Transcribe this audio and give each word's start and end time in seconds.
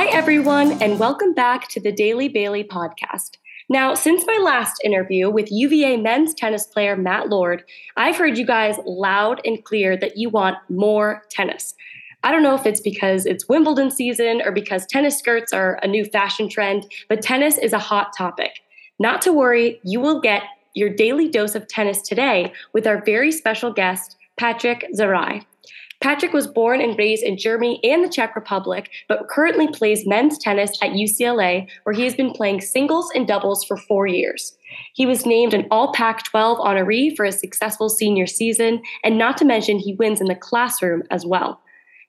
Hi, 0.00 0.06
everyone, 0.06 0.80
and 0.82 0.98
welcome 0.98 1.34
back 1.34 1.68
to 1.68 1.78
the 1.78 1.92
Daily 1.92 2.26
Bailey 2.26 2.64
podcast. 2.64 3.36
Now, 3.68 3.92
since 3.92 4.24
my 4.26 4.38
last 4.42 4.80
interview 4.82 5.28
with 5.28 5.52
UVA 5.52 5.98
men's 5.98 6.32
tennis 6.32 6.66
player 6.66 6.96
Matt 6.96 7.28
Lord, 7.28 7.64
I've 7.98 8.16
heard 8.16 8.38
you 8.38 8.46
guys 8.46 8.76
loud 8.86 9.42
and 9.44 9.62
clear 9.62 9.98
that 9.98 10.16
you 10.16 10.30
want 10.30 10.56
more 10.70 11.24
tennis. 11.28 11.74
I 12.22 12.32
don't 12.32 12.42
know 12.42 12.54
if 12.54 12.64
it's 12.64 12.80
because 12.80 13.26
it's 13.26 13.46
Wimbledon 13.46 13.90
season 13.90 14.40
or 14.42 14.52
because 14.52 14.86
tennis 14.86 15.18
skirts 15.18 15.52
are 15.52 15.78
a 15.82 15.86
new 15.86 16.06
fashion 16.06 16.48
trend, 16.48 16.90
but 17.10 17.20
tennis 17.20 17.58
is 17.58 17.74
a 17.74 17.78
hot 17.78 18.16
topic. 18.16 18.52
Not 18.98 19.20
to 19.20 19.34
worry, 19.34 19.80
you 19.84 20.00
will 20.00 20.18
get 20.18 20.44
your 20.72 20.88
daily 20.88 21.28
dose 21.28 21.54
of 21.54 21.68
tennis 21.68 22.00
today 22.00 22.54
with 22.72 22.86
our 22.86 23.04
very 23.04 23.30
special 23.30 23.70
guest, 23.70 24.16
Patrick 24.38 24.86
Zahraj. 24.96 25.44
Patrick 26.00 26.32
was 26.32 26.46
born 26.46 26.80
and 26.80 26.98
raised 26.98 27.22
in 27.22 27.36
Germany 27.36 27.78
and 27.84 28.02
the 28.02 28.08
Czech 28.08 28.34
Republic, 28.34 28.90
but 29.06 29.28
currently 29.28 29.68
plays 29.68 30.06
men's 30.06 30.38
tennis 30.38 30.70
at 30.82 30.92
UCLA, 30.92 31.68
where 31.82 31.92
he 31.92 32.04
has 32.04 32.14
been 32.14 32.32
playing 32.32 32.62
singles 32.62 33.10
and 33.14 33.28
doubles 33.28 33.64
for 33.64 33.76
four 33.76 34.06
years. 34.06 34.56
He 34.94 35.04
was 35.04 35.26
named 35.26 35.52
an 35.52 35.66
All 35.70 35.92
Pac 35.92 36.24
12 36.24 36.58
honoree 36.58 37.14
for 37.14 37.26
his 37.26 37.38
successful 37.38 37.90
senior 37.90 38.26
season, 38.26 38.82
and 39.04 39.18
not 39.18 39.36
to 39.38 39.44
mention, 39.44 39.78
he 39.78 39.94
wins 39.94 40.22
in 40.22 40.26
the 40.26 40.34
classroom 40.34 41.02
as 41.10 41.26
well. 41.26 41.60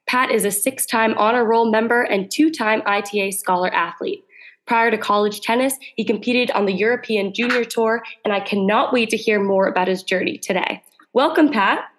Pat 0.06 0.30
is 0.30 0.46
a 0.46 0.50
six 0.50 0.86
time 0.86 1.14
honor 1.18 1.44
roll 1.44 1.70
member 1.70 2.02
and 2.02 2.30
two 2.30 2.50
time 2.50 2.82
ITA 2.86 3.32
scholar 3.32 3.72
athlete. 3.74 4.24
Prior 4.66 4.90
to 4.90 4.96
college 4.96 5.40
tennis, 5.40 5.74
he 5.96 6.04
competed 6.04 6.50
on 6.52 6.66
the 6.66 6.72
European 6.72 7.34
Junior 7.34 7.64
Tour, 7.64 8.02
and 8.24 8.32
I 8.32 8.40
cannot 8.40 8.92
wait 8.92 9.10
to 9.10 9.16
hear 9.16 9.42
more 9.42 9.66
about 9.66 9.88
his 9.88 10.02
journey 10.02 10.38
today. 10.38 10.82
Welcome, 11.12 11.50
Pat. 11.50 11.91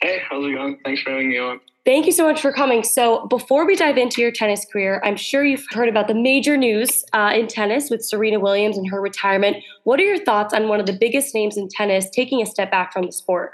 Hey, 0.00 0.22
how's 0.28 0.44
it 0.44 0.54
going? 0.54 0.78
Thanks 0.84 1.02
for 1.02 1.10
having 1.10 1.30
me 1.30 1.38
on. 1.38 1.60
Thank 1.84 2.06
you 2.06 2.12
so 2.12 2.26
much 2.26 2.40
for 2.40 2.52
coming. 2.52 2.82
So, 2.82 3.26
before 3.28 3.66
we 3.66 3.74
dive 3.74 3.96
into 3.96 4.20
your 4.20 4.30
tennis 4.30 4.66
career, 4.70 5.00
I'm 5.02 5.16
sure 5.16 5.44
you've 5.44 5.64
heard 5.70 5.88
about 5.88 6.08
the 6.08 6.14
major 6.14 6.56
news 6.56 7.04
uh, 7.14 7.32
in 7.34 7.46
tennis 7.46 7.90
with 7.90 8.04
Serena 8.04 8.38
Williams 8.38 8.76
and 8.76 8.88
her 8.90 9.00
retirement. 9.00 9.56
What 9.84 9.98
are 9.98 10.04
your 10.04 10.22
thoughts 10.22 10.52
on 10.52 10.68
one 10.68 10.78
of 10.78 10.86
the 10.86 10.92
biggest 10.92 11.34
names 11.34 11.56
in 11.56 11.68
tennis 11.68 12.08
taking 12.10 12.42
a 12.42 12.46
step 12.46 12.70
back 12.70 12.92
from 12.92 13.04
the 13.04 13.12
sport? 13.12 13.52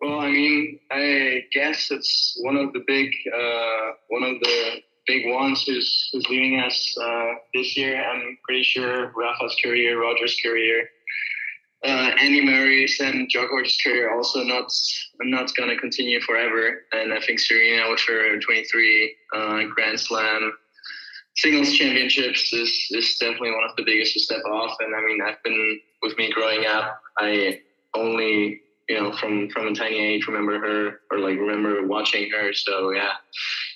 Well, 0.00 0.18
I 0.18 0.30
mean, 0.30 0.80
I 0.90 1.44
guess 1.52 1.92
it's 1.92 2.36
one 2.42 2.56
of 2.56 2.72
the 2.72 2.82
big, 2.88 3.12
uh, 3.32 3.92
one 4.08 4.24
of 4.24 4.40
the 4.40 4.82
big 5.06 5.32
ones 5.32 5.64
who's 5.64 6.10
who's 6.12 6.28
leading 6.28 6.58
us 6.60 6.96
uh, 7.00 7.34
this 7.54 7.76
year. 7.76 8.02
I'm 8.04 8.36
pretty 8.44 8.64
sure 8.64 9.12
Rafa's 9.16 9.56
career, 9.62 10.00
Roger's 10.00 10.36
career, 10.44 10.88
uh, 11.84 12.10
Andy 12.20 12.44
Murray's 12.44 13.00
and 13.00 13.28
Djokovic's 13.28 13.80
career 13.82 14.12
also 14.12 14.42
not 14.44 14.72
not 15.20 15.48
to 15.48 15.76
continue 15.76 16.20
forever. 16.20 16.82
And 16.92 17.12
I 17.12 17.20
think 17.20 17.40
Serena 17.40 17.90
with 17.90 18.00
her 18.06 18.38
23 18.38 19.16
uh, 19.34 19.62
Grand 19.74 19.98
Slam 19.98 20.52
singles 21.36 21.72
championships 21.72 22.52
is, 22.52 22.88
is 22.90 23.16
definitely 23.18 23.50
one 23.50 23.64
of 23.68 23.74
the 23.76 23.84
biggest 23.84 24.12
to 24.14 24.20
step 24.20 24.42
off. 24.44 24.76
And 24.80 24.94
I 24.94 25.00
mean, 25.00 25.20
I've 25.22 25.42
been 25.42 25.80
with 26.02 26.16
me 26.18 26.30
growing 26.30 26.66
up. 26.66 27.00
I 27.18 27.60
only 27.94 28.60
you 28.88 29.00
know 29.00 29.12
from 29.16 29.48
from 29.50 29.68
a 29.68 29.74
tiny 29.74 29.98
age 29.98 30.26
remember 30.26 30.58
her 30.60 31.00
or 31.10 31.18
like 31.18 31.38
remember 31.38 31.86
watching 31.86 32.30
her. 32.30 32.52
So 32.52 32.90
yeah. 32.92 33.12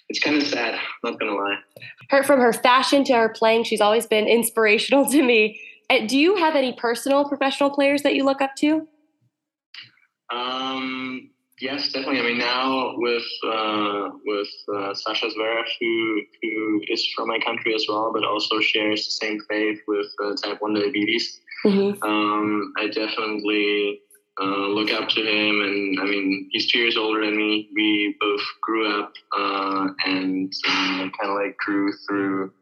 It's 0.08 0.20
kind 0.20 0.36
of 0.36 0.44
sad, 0.44 0.78
not 1.02 1.18
gonna 1.18 1.34
lie. 1.34 1.58
Her 2.10 2.22
from 2.22 2.40
her 2.40 2.52
fashion 2.52 3.02
to 3.04 3.14
her 3.14 3.28
playing, 3.28 3.64
she's 3.64 3.80
always 3.80 4.06
been 4.06 4.26
inspirational 4.26 5.06
to 5.10 5.22
me. 5.22 5.60
Uh, 5.88 6.06
do 6.06 6.18
you 6.18 6.36
have 6.36 6.56
any 6.56 6.72
personal 6.72 7.24
professional 7.24 7.70
players 7.70 8.02
that 8.02 8.14
you 8.14 8.24
look 8.24 8.40
up 8.40 8.56
to? 8.56 8.88
Um, 10.32 11.30
yes, 11.60 11.92
definitely. 11.92 12.20
I 12.20 12.22
mean, 12.22 12.38
now 12.38 12.94
with 12.96 13.22
uh, 13.46 14.10
with 14.24 14.48
uh, 14.74 14.94
Sasha 14.94 15.26
Zverev, 15.26 15.64
who 15.80 16.22
who 16.42 16.80
is 16.88 17.06
from 17.14 17.28
my 17.28 17.38
country 17.38 17.74
as 17.74 17.86
well, 17.88 18.10
but 18.12 18.24
also 18.24 18.60
shares 18.60 19.04
the 19.04 19.26
same 19.26 19.38
faith 19.48 19.78
with 19.86 20.08
uh, 20.24 20.34
type 20.42 20.60
one 20.60 20.74
diabetes. 20.74 21.40
Mm-hmm. 21.64 22.02
Um, 22.02 22.72
I 22.76 22.88
definitely 22.88 24.00
uh, 24.40 24.68
look 24.68 24.90
up 24.90 25.08
to 25.08 25.20
him. 25.20 25.60
And 25.60 26.00
I 26.00 26.04
mean, 26.04 26.48
he's 26.52 26.70
two 26.70 26.78
years 26.78 26.96
older 26.96 27.24
than 27.24 27.36
me. 27.36 27.70
We 27.74 28.16
both 28.20 28.42
grew 28.60 29.00
up 29.00 29.12
uh, 29.36 29.88
and 30.04 30.52
uh, 30.68 31.08
kind 31.18 31.30
of 31.30 31.36
like 31.36 31.56
grew 31.56 31.92
through 32.06 32.52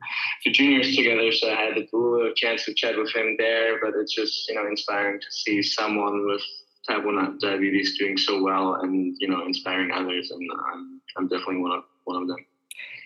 the 0.45 0.53
juniors 0.53 0.95
together. 0.95 1.33
So 1.33 1.51
I 1.51 1.55
had 1.55 1.77
a 1.77 1.87
little 1.93 2.33
chance 2.35 2.65
to 2.67 2.75
chat 2.75 2.97
with 2.97 3.15
him 3.15 3.37
there. 3.39 3.81
But 3.81 3.95
it's 3.99 4.15
just 4.15 4.49
you 4.49 4.55
know 4.55 4.67
inspiring 4.67 5.21
to 5.21 5.27
see 5.31 5.63
someone 5.63 6.27
with 6.27 6.43
type 6.87 7.05
one 7.05 7.39
diabetes 7.41 7.99
doing 7.99 8.17
so 8.17 8.43
well 8.43 8.75
and 8.75 9.17
you 9.19 9.29
know 9.29 9.45
inspiring 9.45 9.91
others. 9.91 10.31
And 10.31 10.49
I'm 10.73 11.01
I'm 11.17 11.29
definitely 11.29 11.59
one 11.59 11.73
of 11.73 11.85
one 12.05 12.23
of 12.23 12.29
them. 12.29 12.39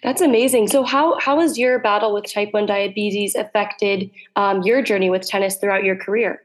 That's 0.02 0.20
amazing. 0.20 0.68
So, 0.68 0.84
how 0.84 1.18
how 1.18 1.40
has 1.40 1.58
your 1.58 1.78
battle 1.78 2.14
with 2.14 2.32
type 2.32 2.52
one 2.52 2.66
diabetes 2.66 3.34
affected 3.34 4.10
um, 4.36 4.62
your 4.62 4.82
journey 4.82 5.10
with 5.10 5.26
tennis 5.26 5.56
throughout 5.56 5.84
your 5.84 5.96
career? 5.96 6.42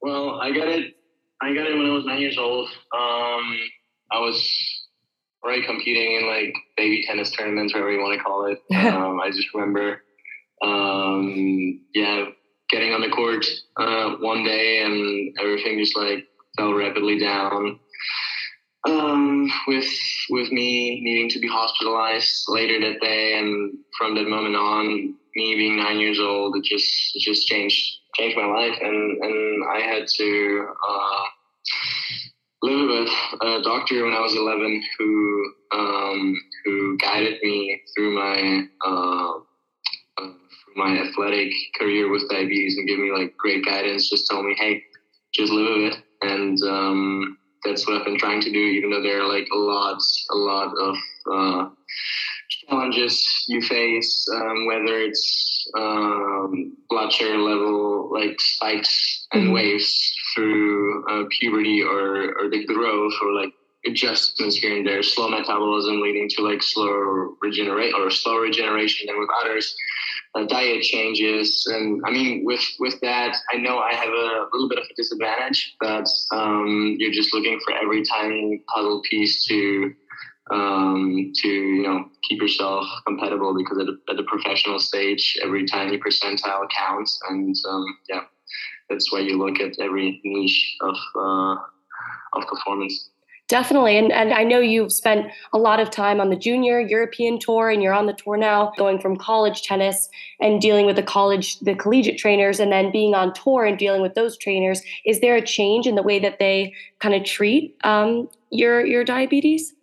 Well, 0.00 0.40
I 0.40 0.50
got 0.52 0.68
it. 0.68 0.94
I 1.42 1.54
got 1.54 1.66
it 1.66 1.76
when 1.76 1.86
I 1.86 1.90
was 1.94 2.04
nine 2.04 2.20
years 2.20 2.38
old. 2.38 2.68
Um, 2.94 3.58
I 4.12 4.18
was 4.18 4.86
already 5.44 5.64
competing 5.64 6.16
in 6.16 6.26
like 6.26 6.54
baby 6.76 7.02
tennis 7.06 7.30
tournaments, 7.30 7.72
whatever 7.72 7.92
you 7.92 8.00
want 8.00 8.18
to 8.18 8.22
call 8.22 8.46
it. 8.46 8.58
um, 8.94 9.20
I 9.20 9.30
just 9.30 9.48
remember, 9.54 10.02
um, 10.62 11.80
yeah, 11.94 12.26
getting 12.70 12.92
on 12.92 13.00
the 13.00 13.08
court 13.10 13.46
uh, 13.78 14.16
one 14.20 14.44
day 14.44 14.82
and 14.82 15.36
everything 15.40 15.78
just 15.78 15.96
like 15.96 16.24
fell 16.56 16.74
rapidly 16.74 17.18
down. 17.18 17.78
Um, 18.88 19.50
with 19.66 19.88
with 20.30 20.50
me 20.50 21.02
needing 21.02 21.28
to 21.30 21.38
be 21.38 21.48
hospitalized 21.48 22.44
later 22.48 22.80
that 22.80 23.00
day, 23.00 23.38
and 23.38 23.74
from 23.98 24.14
that 24.14 24.26
moment 24.26 24.56
on, 24.56 25.14
me 25.36 25.54
being 25.54 25.76
nine 25.76 26.00
years 26.00 26.18
old, 26.18 26.56
it 26.56 26.64
just 26.64 26.88
it 27.14 27.20
just 27.20 27.46
changed 27.46 27.99
changed 28.16 28.36
my 28.36 28.46
life, 28.46 28.76
and 28.80 29.22
and 29.22 29.64
I 29.64 29.80
had 29.80 30.06
to 30.06 30.66
uh, 30.88 31.22
live 32.62 32.88
with 32.88 33.08
a 33.42 33.62
doctor 33.62 34.04
when 34.04 34.12
I 34.12 34.20
was 34.20 34.36
11 34.36 34.82
who 34.98 35.52
um, 35.72 36.34
who 36.64 36.98
guided 36.98 37.40
me 37.42 37.80
through 37.94 38.14
my 38.14 38.62
uh, 38.84 39.32
uh, 40.18 40.32
my 40.76 40.98
athletic 40.98 41.52
career 41.78 42.10
with 42.10 42.28
diabetes 42.28 42.76
and 42.76 42.88
gave 42.88 42.98
me 42.98 43.12
like 43.12 43.36
great 43.36 43.64
guidance. 43.64 44.08
Just 44.08 44.28
told 44.30 44.46
me, 44.46 44.54
hey, 44.58 44.82
just 45.34 45.52
live 45.52 45.76
with 45.76 45.92
it, 45.92 45.98
and 46.22 46.58
um, 46.62 47.38
that's 47.64 47.86
what 47.86 47.96
I've 47.96 48.04
been 48.04 48.18
trying 48.18 48.40
to 48.42 48.52
do. 48.52 48.58
Even 48.58 48.90
though 48.90 49.02
there 49.02 49.22
are 49.22 49.28
like 49.28 49.48
a 49.52 49.58
lot, 49.58 50.00
a 50.30 50.36
lot 50.36 50.72
of 50.78 50.96
uh, 51.32 51.68
challenges 52.50 53.44
you 53.48 53.60
face, 53.62 54.28
um, 54.34 54.66
whether 54.66 54.98
it's 55.00 55.68
um, 55.76 56.76
blood 56.88 57.12
sugar 57.12 57.38
level, 57.38 58.12
like 58.12 58.40
spikes 58.40 59.26
and 59.32 59.44
mm-hmm. 59.44 59.54
waves 59.54 60.14
through 60.34 61.04
uh, 61.08 61.24
puberty 61.30 61.82
or, 61.82 62.38
or 62.38 62.50
the 62.50 62.64
growth 62.64 63.12
or 63.22 63.32
like 63.32 63.52
adjustments 63.86 64.56
here 64.56 64.76
and 64.76 64.86
there, 64.86 65.02
slow 65.02 65.28
metabolism 65.28 66.00
leading 66.00 66.28
to 66.28 66.42
like 66.42 66.62
slower 66.62 67.30
regenerate 67.40 67.94
or 67.94 68.10
slow 68.10 68.36
regeneration 68.36 69.06
than 69.06 69.18
with 69.18 69.30
others. 69.42 69.74
Uh, 70.34 70.44
diet 70.44 70.82
changes, 70.82 71.66
and 71.72 72.00
I 72.06 72.10
mean, 72.10 72.44
with 72.44 72.62
with 72.78 73.00
that, 73.00 73.36
I 73.52 73.56
know 73.56 73.78
I 73.78 73.92
have 73.92 74.10
a 74.10 74.46
little 74.52 74.68
bit 74.68 74.78
of 74.78 74.84
a 74.84 74.94
disadvantage, 74.94 75.74
but 75.80 76.06
um, 76.30 76.94
you're 77.00 77.10
just 77.10 77.34
looking 77.34 77.58
for 77.64 77.74
every 77.74 78.04
tiny 78.04 78.62
puzzle 78.72 79.02
piece 79.10 79.44
to 79.46 79.92
um, 80.52 81.32
to 81.34 81.48
you 81.48 81.82
know 81.82 82.09
keep 82.28 82.40
yourself 82.40 82.86
compatible 83.06 83.54
because 83.54 83.78
at, 83.78 83.88
at 84.10 84.16
the 84.16 84.24
professional 84.24 84.78
stage 84.78 85.38
every 85.42 85.66
tiny 85.66 85.98
percentile 85.98 86.68
counts 86.76 87.20
and 87.28 87.54
um, 87.68 87.84
yeah 88.08 88.22
that's 88.88 89.12
why 89.12 89.20
you 89.20 89.38
look 89.38 89.60
at 89.60 89.78
every 89.78 90.20
niche 90.24 90.76
of 90.80 90.96
uh, 91.16 91.56
of 92.32 92.46
performance 92.48 93.10
Definitely. 93.50 93.98
And, 93.98 94.12
and 94.12 94.32
I 94.32 94.44
know 94.44 94.60
you've 94.60 94.92
spent 94.92 95.26
a 95.52 95.58
lot 95.58 95.80
of 95.80 95.90
time 95.90 96.20
on 96.20 96.30
the 96.30 96.36
junior 96.36 96.78
European 96.78 97.36
tour 97.40 97.68
and 97.68 97.82
you're 97.82 97.92
on 97.92 98.06
the 98.06 98.12
tour 98.12 98.36
now, 98.36 98.72
going 98.78 99.00
from 99.00 99.16
college 99.16 99.62
tennis 99.62 100.08
and 100.38 100.60
dealing 100.60 100.86
with 100.86 100.94
the 100.94 101.02
college, 101.02 101.58
the 101.58 101.74
collegiate 101.74 102.16
trainers, 102.16 102.60
and 102.60 102.70
then 102.70 102.92
being 102.92 103.12
on 103.16 103.34
tour 103.34 103.64
and 103.64 103.76
dealing 103.76 104.02
with 104.02 104.14
those 104.14 104.38
trainers. 104.38 104.82
Is 105.04 105.18
there 105.18 105.34
a 105.34 105.42
change 105.42 105.88
in 105.88 105.96
the 105.96 106.02
way 106.02 106.20
that 106.20 106.38
they 106.38 106.72
kind 107.00 107.12
of 107.12 107.24
treat 107.24 107.74
um, 107.82 108.28
your, 108.50 108.86
your 108.86 109.02
diabetes? 109.02 109.74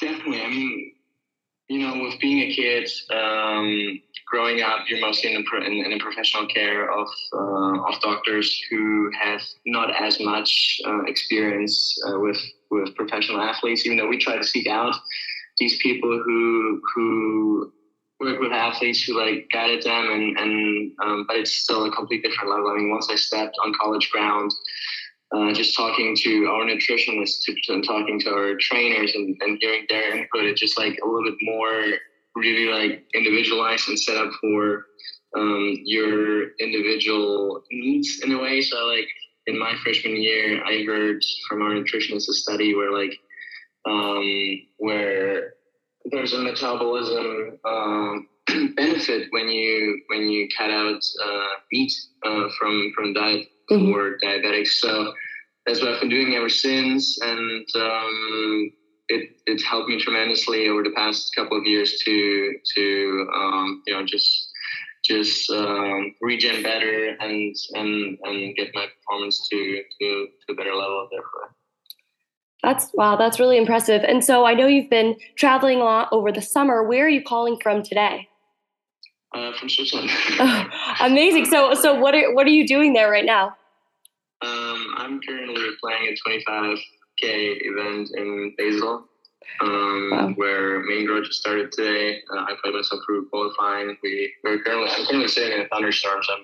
Definitely. 0.00 0.40
I 0.40 0.48
mean, 0.48 0.92
you 1.68 1.78
know, 1.80 2.02
with 2.02 2.18
being 2.18 2.50
a 2.50 2.54
kid, 2.54 2.90
um, 3.10 4.00
growing 4.26 4.62
up, 4.62 4.80
you're 4.88 5.00
mostly 5.00 5.34
in 5.34 5.44
the, 5.44 5.56
in, 5.66 5.72
in 5.84 5.90
the 5.90 5.98
professional 5.98 6.46
care 6.46 6.90
of 6.90 7.06
uh, 7.32 7.82
of 7.88 8.00
doctors 8.00 8.58
who 8.70 9.10
have 9.20 9.40
not 9.66 9.90
as 10.00 10.18
much 10.20 10.80
uh, 10.86 11.02
experience 11.04 11.98
uh, 12.08 12.18
with 12.18 12.38
with 12.70 12.94
professional 12.94 13.40
athletes. 13.40 13.84
Even 13.84 13.98
though 13.98 14.08
we 14.08 14.18
try 14.18 14.36
to 14.36 14.44
seek 14.44 14.66
out 14.66 14.94
these 15.58 15.76
people 15.78 16.22
who 16.24 16.80
who 16.94 17.72
work 18.20 18.40
with 18.40 18.52
athletes 18.52 19.02
who 19.04 19.18
like 19.18 19.46
guided 19.52 19.82
them, 19.82 20.10
and 20.10 20.38
and 20.38 20.92
um, 21.02 21.24
but 21.28 21.36
it's 21.36 21.52
still 21.52 21.84
a 21.84 21.90
complete 21.90 22.22
different 22.22 22.50
level. 22.50 22.70
I 22.70 22.76
mean, 22.76 22.90
once 22.90 23.08
I 23.10 23.16
stepped 23.16 23.56
on 23.62 23.74
college 23.78 24.10
ground 24.10 24.52
uh, 25.34 25.52
just 25.52 25.76
talking 25.76 26.16
to 26.16 26.46
our 26.46 26.64
nutritionists 26.64 27.44
and 27.68 27.84
talking 27.84 28.18
to 28.20 28.30
our 28.30 28.56
trainers 28.56 29.14
and, 29.14 29.36
and 29.40 29.58
hearing 29.60 29.84
their 29.88 30.16
input, 30.16 30.44
it's 30.44 30.60
just 30.60 30.78
like 30.78 30.98
a 31.02 31.06
little 31.06 31.24
bit 31.24 31.38
more 31.42 31.84
really 32.34 32.66
like 32.72 33.04
individualized 33.14 33.88
and 33.88 33.98
set 33.98 34.16
up 34.16 34.32
for 34.40 34.86
um, 35.36 35.76
your 35.84 36.50
individual 36.60 37.62
needs 37.70 38.20
in 38.22 38.32
a 38.32 38.38
way. 38.40 38.62
So 38.62 38.86
like 38.86 39.08
in 39.46 39.58
my 39.58 39.74
freshman 39.82 40.16
year, 40.16 40.64
I 40.64 40.84
heard 40.84 41.22
from 41.48 41.62
our 41.62 41.70
nutritionist 41.70 42.28
a 42.28 42.32
study 42.32 42.74
where 42.74 42.92
like 42.92 43.18
um, 43.86 44.60
where 44.78 45.54
there's 46.06 46.32
a 46.32 46.38
metabolism 46.38 47.58
um, 47.64 48.28
benefit 48.76 49.28
when 49.30 49.48
you 49.48 50.00
when 50.08 50.28
you 50.28 50.48
cut 50.56 50.70
out 50.70 51.00
uh, 51.24 51.46
meat 51.72 51.92
uh, 52.24 52.48
from 52.58 52.92
from 52.94 53.12
diet 53.12 53.46
mm-hmm. 53.70 53.92
for 53.92 54.18
diabetics. 54.24 54.68
So 54.80 55.12
that's 55.66 55.80
what 55.80 55.94
I've 55.94 56.00
been 56.00 56.08
doing 56.08 56.34
ever 56.34 56.48
since, 56.48 57.18
and 57.20 57.66
um, 57.76 58.72
it 59.08 59.30
it 59.46 59.62
helped 59.62 59.88
me 59.88 60.00
tremendously 60.00 60.68
over 60.68 60.82
the 60.82 60.92
past 60.94 61.34
couple 61.34 61.58
of 61.58 61.64
years 61.64 61.98
to 62.04 62.54
to 62.74 63.28
um, 63.34 63.82
you 63.86 63.94
know 63.94 64.04
just 64.04 64.50
just 65.04 65.50
um, 65.50 66.14
regen 66.20 66.62
better 66.62 67.16
and 67.20 67.54
and 67.74 68.18
and 68.22 68.56
get 68.56 68.70
my 68.74 68.86
performance 68.86 69.48
to 69.48 69.82
to, 70.00 70.26
to 70.46 70.52
a 70.52 70.54
better 70.54 70.74
level. 70.74 71.08
Therefore. 71.10 71.54
That's 72.62 72.90
wow, 72.94 73.16
that's 73.16 73.38
really 73.38 73.56
impressive. 73.56 74.02
And 74.02 74.24
so 74.24 74.44
I 74.44 74.54
know 74.54 74.66
you've 74.66 74.90
been 74.90 75.16
traveling 75.36 75.80
a 75.80 75.84
lot 75.84 76.08
over 76.10 76.32
the 76.32 76.42
summer. 76.42 76.82
Where 76.82 77.06
are 77.06 77.08
you 77.08 77.22
calling 77.22 77.56
from 77.62 77.84
today? 77.84 78.28
Uh, 79.32 79.52
from 79.58 79.68
Switzerland. 79.68 80.10
amazing. 81.00 81.44
So 81.46 81.74
so 81.74 81.94
what 81.94 82.14
are 82.14 82.34
what 82.34 82.46
are 82.46 82.50
you 82.50 82.66
doing 82.66 82.94
there 82.94 83.10
right 83.10 83.24
now? 83.24 83.54
I'm 85.08 85.20
currently 85.22 85.64
playing 85.80 86.08
a 86.08 86.28
25k 86.28 86.78
event 87.22 88.10
in 88.14 88.54
Basel, 88.58 89.08
um, 89.62 90.10
wow. 90.12 90.32
where 90.36 90.80
main 90.80 91.06
draw 91.06 91.22
just 91.22 91.40
started 91.40 91.72
today. 91.72 92.20
Uh, 92.30 92.40
I 92.40 92.54
played 92.62 92.74
myself 92.74 93.00
through 93.06 93.28
qualifying. 93.30 93.96
We 94.02 94.34
we're 94.44 94.62
currently 94.62 94.90
I'm 94.90 95.06
currently 95.06 95.28
sitting 95.28 95.58
in 95.58 95.64
a 95.64 95.68
thunderstorm. 95.68 96.22
So 96.22 96.34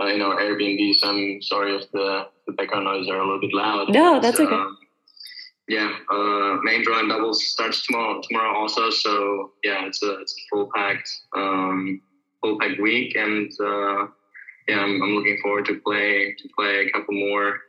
I'm 0.00 0.06
uh, 0.06 0.14
in 0.14 0.20
our 0.20 0.36
Airbnb. 0.36 0.94
So 0.96 1.08
I'm 1.08 1.40
sorry 1.40 1.76
if 1.76 1.90
the, 1.92 2.26
the 2.46 2.52
background 2.52 2.84
noise 2.84 3.08
are 3.08 3.16
a 3.16 3.24
little 3.24 3.40
bit 3.40 3.54
loud. 3.54 3.88
No, 3.88 4.20
that's 4.20 4.38
okay. 4.38 4.54
Um, 4.54 4.76
yeah, 5.66 5.96
uh, 6.12 6.58
main 6.62 6.84
draw 6.84 7.00
and 7.00 7.08
doubles 7.08 7.46
starts 7.46 7.86
tomorrow. 7.86 8.20
Tomorrow 8.28 8.54
also. 8.54 8.90
So 8.90 9.52
yeah, 9.62 9.86
it's 9.86 10.02
a 10.02 10.20
it's 10.20 10.34
a 10.34 10.42
full 10.50 10.68
packed 10.74 11.08
um, 11.34 12.02
full 12.42 12.58
packed 12.58 12.82
week, 12.82 13.16
and 13.16 13.50
uh, 13.58 14.08
yeah, 14.68 14.80
I'm, 14.80 15.02
I'm, 15.02 15.14
looking 15.14 15.38
forward 15.42 15.64
to 15.66 15.80
play 15.80 16.36
to 16.38 16.48
play 16.54 16.86
a 16.86 16.90
couple 16.92 17.14
more 17.14 17.60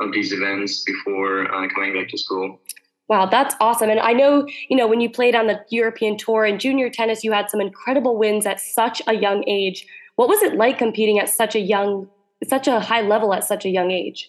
of 0.00 0.12
these 0.12 0.32
events 0.32 0.82
before 0.84 1.52
uh, 1.52 1.68
coming 1.68 1.94
back 1.94 2.08
to 2.08 2.18
school. 2.18 2.60
Wow, 3.08 3.26
that's 3.26 3.56
awesome. 3.60 3.90
And 3.90 3.98
I 3.98 4.12
know, 4.12 4.46
you 4.68 4.76
know, 4.76 4.86
when 4.86 5.00
you 5.00 5.10
played 5.10 5.34
on 5.34 5.48
the 5.48 5.60
European 5.70 6.16
tour 6.16 6.44
in 6.44 6.60
junior 6.60 6.88
tennis, 6.88 7.24
you 7.24 7.32
had 7.32 7.50
some 7.50 7.60
incredible 7.60 8.16
wins 8.16 8.46
at 8.46 8.60
such 8.60 9.02
a 9.08 9.14
young 9.14 9.42
age. 9.48 9.84
What 10.14 10.28
was 10.28 10.42
it 10.42 10.54
like 10.54 10.78
competing 10.78 11.18
at 11.18 11.28
such 11.28 11.56
a 11.56 11.60
young, 11.60 12.08
such 12.46 12.68
a 12.68 12.78
high 12.78 13.00
level 13.00 13.34
at 13.34 13.42
such 13.42 13.64
a 13.64 13.68
young 13.68 13.90
age? 13.90 14.28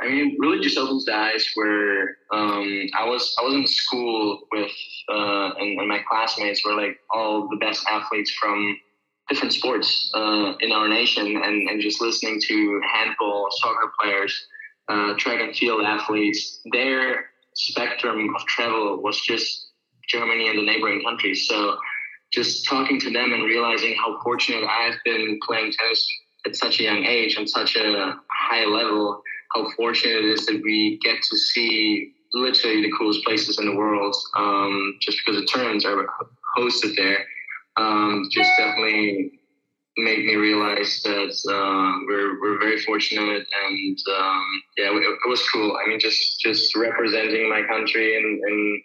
I 0.00 0.08
mean, 0.08 0.36
really 0.38 0.60
just 0.60 0.78
opens 0.78 1.04
the 1.04 1.14
eyes 1.14 1.46
where 1.56 2.16
um, 2.32 2.86
I 2.96 3.04
was 3.04 3.34
I 3.38 3.44
was 3.44 3.54
in 3.54 3.66
school 3.66 4.40
with 4.52 4.70
uh, 5.10 5.50
and, 5.58 5.78
and, 5.78 5.88
my 5.88 6.00
classmates 6.08 6.64
were 6.64 6.74
like 6.74 6.98
all 7.10 7.48
the 7.48 7.56
best 7.56 7.84
athletes 7.88 8.32
from 8.40 8.78
different 9.28 9.52
sports 9.52 10.10
uh, 10.14 10.54
in 10.60 10.72
our 10.72 10.88
nation, 10.88 11.26
and, 11.36 11.68
and 11.68 11.80
just 11.80 12.00
listening 12.00 12.40
to 12.48 12.80
handball, 12.92 13.48
soccer 13.50 13.92
players, 14.00 14.46
uh, 14.88 15.14
track 15.18 15.40
and 15.40 15.54
field 15.54 15.84
athletes, 15.84 16.60
their 16.72 17.26
spectrum 17.54 18.34
of 18.34 18.46
travel 18.46 19.02
was 19.02 19.20
just 19.20 19.70
Germany 20.08 20.48
and 20.48 20.58
the 20.58 20.62
neighboring 20.62 21.02
countries. 21.02 21.46
So 21.46 21.76
just 22.32 22.66
talking 22.66 23.00
to 23.00 23.10
them 23.10 23.32
and 23.32 23.44
realizing 23.44 23.94
how 23.96 24.20
fortunate 24.22 24.64
I've 24.64 24.98
been 25.04 25.38
playing 25.46 25.72
tennis 25.72 26.08
at 26.46 26.56
such 26.56 26.80
a 26.80 26.84
young 26.84 27.04
age 27.04 27.36
and 27.36 27.48
such 27.48 27.76
a 27.76 28.18
high 28.30 28.64
level 28.64 29.22
how 29.54 29.70
fortunate 29.76 30.24
it 30.24 30.24
is 30.24 30.46
that 30.46 30.60
we 30.62 30.98
get 31.02 31.22
to 31.22 31.36
see 31.36 32.12
literally 32.34 32.82
the 32.82 32.92
coolest 32.96 33.24
places 33.24 33.58
in 33.58 33.66
the 33.66 33.74
world 33.74 34.14
um, 34.36 34.96
just 35.00 35.18
because 35.24 35.40
the 35.40 35.46
tournaments 35.46 35.84
are 35.84 36.06
hosted 36.56 36.94
there. 36.96 37.24
Um, 37.78 38.28
just 38.30 38.50
definitely 38.58 39.32
made 39.96 40.24
me 40.24 40.34
realize 40.36 41.00
that 41.04 41.34
uh, 41.52 42.04
we're, 42.06 42.40
we're 42.40 42.58
very 42.58 42.80
fortunate 42.82 43.46
and 43.64 43.98
um, 44.16 44.62
yeah, 44.76 44.90
it, 44.90 45.18
it, 45.24 45.28
was 45.28 45.48
cool. 45.50 45.76
I 45.76 45.88
mean, 45.88 46.00
just 46.00 46.40
just 46.40 46.76
representing 46.76 47.48
my 47.48 47.62
country 47.62 48.16
and, 48.16 48.40
and 48.44 48.82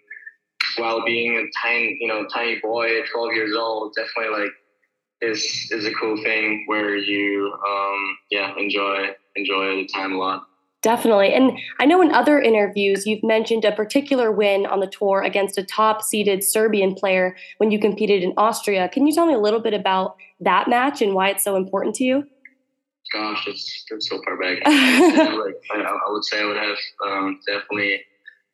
while 0.77 1.05
being 1.05 1.37
a 1.37 1.45
tiny, 1.61 1.97
you 1.99 2.07
know, 2.07 2.25
tiny 2.33 2.59
boy, 2.61 3.01
12 3.11 3.33
years 3.33 3.55
old, 3.55 3.93
definitely 3.95 4.43
like 4.43 4.51
is 5.21 5.69
is 5.71 5.85
a 5.85 5.93
cool 5.93 6.17
thing 6.21 6.63
where 6.67 6.95
you 6.95 7.53
um, 7.67 8.17
yeah 8.29 8.53
enjoy 8.57 9.07
enjoy 9.35 9.75
the 9.75 9.87
time 9.93 10.13
a 10.13 10.17
lot. 10.17 10.43
Definitely. 10.83 11.33
And 11.33 11.57
I 11.79 11.85
know 11.85 12.01
in 12.01 12.11
other 12.11 12.41
interviews, 12.41 13.07
you've 13.07 13.23
mentioned 13.23 13.63
a 13.63 13.71
particular 13.71 14.33
win 14.33 14.65
on 14.65 14.81
the 14.81 14.87
tour 14.87 15.21
against 15.21 15.57
a 15.57 15.63
top 15.63 16.03
seeded 16.03 16.43
Serbian 16.43 16.93
player 16.93 17.37
when 17.57 17.71
you 17.71 17.79
competed 17.79 18.21
in 18.21 18.33
Austria. 18.35 18.89
Can 18.89 19.07
you 19.07 19.13
tell 19.13 19.25
me 19.25 19.33
a 19.33 19.39
little 19.39 19.61
bit 19.61 19.73
about 19.73 20.17
that 20.41 20.67
match 20.67 21.01
and 21.01 21.13
why 21.13 21.29
it's 21.29 21.43
so 21.43 21.55
important 21.55 21.95
to 21.95 22.03
you? 22.03 22.27
Gosh, 23.13 23.45
that's, 23.45 23.85
that's 23.89 24.09
so 24.09 24.21
far 24.25 24.37
back. 24.37 24.57
like, 24.65 25.55
I, 25.71 25.79
I, 25.79 26.11
would 26.11 26.25
say 26.25 26.41
I 26.41 26.45
would 26.45 26.57
have 26.57 26.77
um, 27.07 27.39
definitely 27.47 27.93
a 27.93 28.01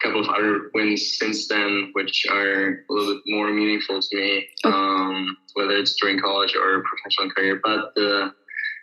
couple 0.03 0.21
of 0.21 0.29
other 0.29 0.69
wins 0.75 1.17
since 1.17 1.47
then, 1.47 1.89
which 1.93 2.27
are 2.29 2.85
a 2.89 2.93
little 2.93 3.15
bit 3.15 3.23
more 3.25 3.51
meaningful 3.51 4.01
to 4.01 4.15
me, 4.15 4.47
um, 4.65 5.35
whether 5.55 5.71
it's 5.71 5.95
during 5.99 6.19
college 6.19 6.55
or 6.55 6.83
professional 6.83 7.31
career. 7.31 7.59
But 7.63 7.95
the 7.95 8.33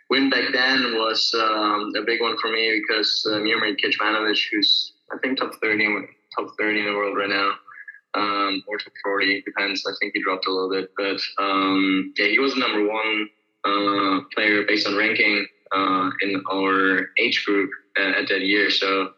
win 0.09 0.29
back 0.29 0.45
then 0.53 0.95
was 0.95 1.33
um, 1.37 1.93
a 1.95 2.01
big 2.05 2.21
one 2.21 2.37
for 2.37 2.51
me 2.51 2.81
because 2.81 3.27
uh, 3.29 3.35
Miomir 3.37 3.75
Kecmanovic, 3.77 4.39
who's 4.51 4.93
I 5.11 5.17
think 5.19 5.37
top 5.37 5.53
30, 5.61 5.87
top 6.37 6.49
30 6.57 6.79
in 6.79 6.85
the 6.85 6.93
world 6.93 7.17
right 7.17 7.29
now, 7.29 7.51
um, 8.13 8.63
or 8.67 8.77
top 8.77 8.93
40, 9.03 9.43
depends. 9.43 9.85
I 9.87 9.91
think 9.99 10.13
he 10.13 10.21
dropped 10.21 10.47
a 10.47 10.51
little 10.51 10.69
bit, 10.69 10.91
but 10.97 11.21
um, 11.43 12.13
yeah, 12.17 12.27
he 12.27 12.39
was 12.39 12.53
the 12.53 12.59
number 12.59 12.87
one 12.87 13.29
uh, 13.65 14.21
player 14.33 14.63
based 14.67 14.87
on 14.87 14.95
ranking 14.95 15.45
uh, 15.71 16.09
in 16.21 16.41
our 16.51 17.09
age 17.19 17.43
group 17.45 17.69
at, 17.97 18.15
at 18.15 18.27
that 18.29 18.41
year. 18.41 18.69
So 18.69 19.11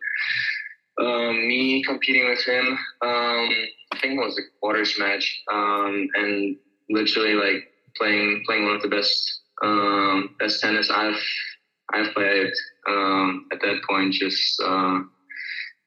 um, 0.99 1.47
me 1.47 1.83
competing 1.83 2.29
with 2.29 2.43
him, 2.43 2.67
um, 3.01 3.49
I 3.91 3.99
think 4.01 4.13
it 4.13 4.23
was 4.23 4.37
a 4.37 4.59
quarters 4.59 4.97
match, 4.99 5.43
um, 5.51 6.07
and 6.15 6.57
literally 6.89 7.33
like 7.33 7.71
playing 7.95 8.43
playing 8.45 8.65
one 8.65 8.75
of 8.75 8.81
the 8.81 8.87
best 8.87 9.38
um, 9.63 10.35
best 10.39 10.61
tennis 10.61 10.89
I've 10.89 11.21
I've 11.93 12.13
played 12.13 12.51
um, 12.87 13.47
at 13.51 13.59
that 13.61 13.81
point. 13.87 14.13
Just 14.13 14.61
uh, 14.61 14.99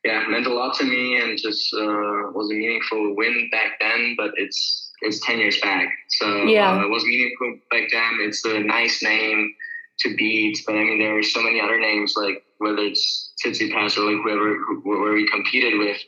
yeah, 0.04 0.26
meant 0.28 0.46
a 0.46 0.52
lot 0.52 0.76
to 0.78 0.84
me, 0.84 1.20
and 1.20 1.38
just 1.38 1.72
uh, 1.74 2.30
was 2.32 2.50
a 2.50 2.54
meaningful 2.54 3.14
win 3.16 3.48
back 3.50 3.78
then. 3.80 4.14
But 4.16 4.32
it's 4.36 4.90
it's 5.02 5.24
ten 5.24 5.38
years 5.38 5.60
back, 5.60 5.88
so 6.08 6.44
yeah, 6.44 6.72
uh, 6.72 6.84
it 6.84 6.90
was 6.90 7.04
meaningful 7.04 7.58
back 7.70 7.88
then. 7.92 8.18
It's 8.20 8.44
a 8.44 8.60
nice 8.60 9.02
name 9.02 9.54
to 10.00 10.16
beat, 10.16 10.58
but 10.66 10.74
I 10.74 10.84
mean 10.84 10.98
there 10.98 11.16
are 11.18 11.22
so 11.22 11.42
many 11.42 11.60
other 11.60 11.78
names 11.78 12.14
like 12.16 12.42
whether 12.58 12.78
it's 12.78 13.32
Tsitsipas 13.44 13.96
or 13.96 14.12
like 14.12 14.22
whoever 14.22 14.56
where 14.84 15.14
we 15.14 15.28
competed 15.28 15.78
with 15.78 15.98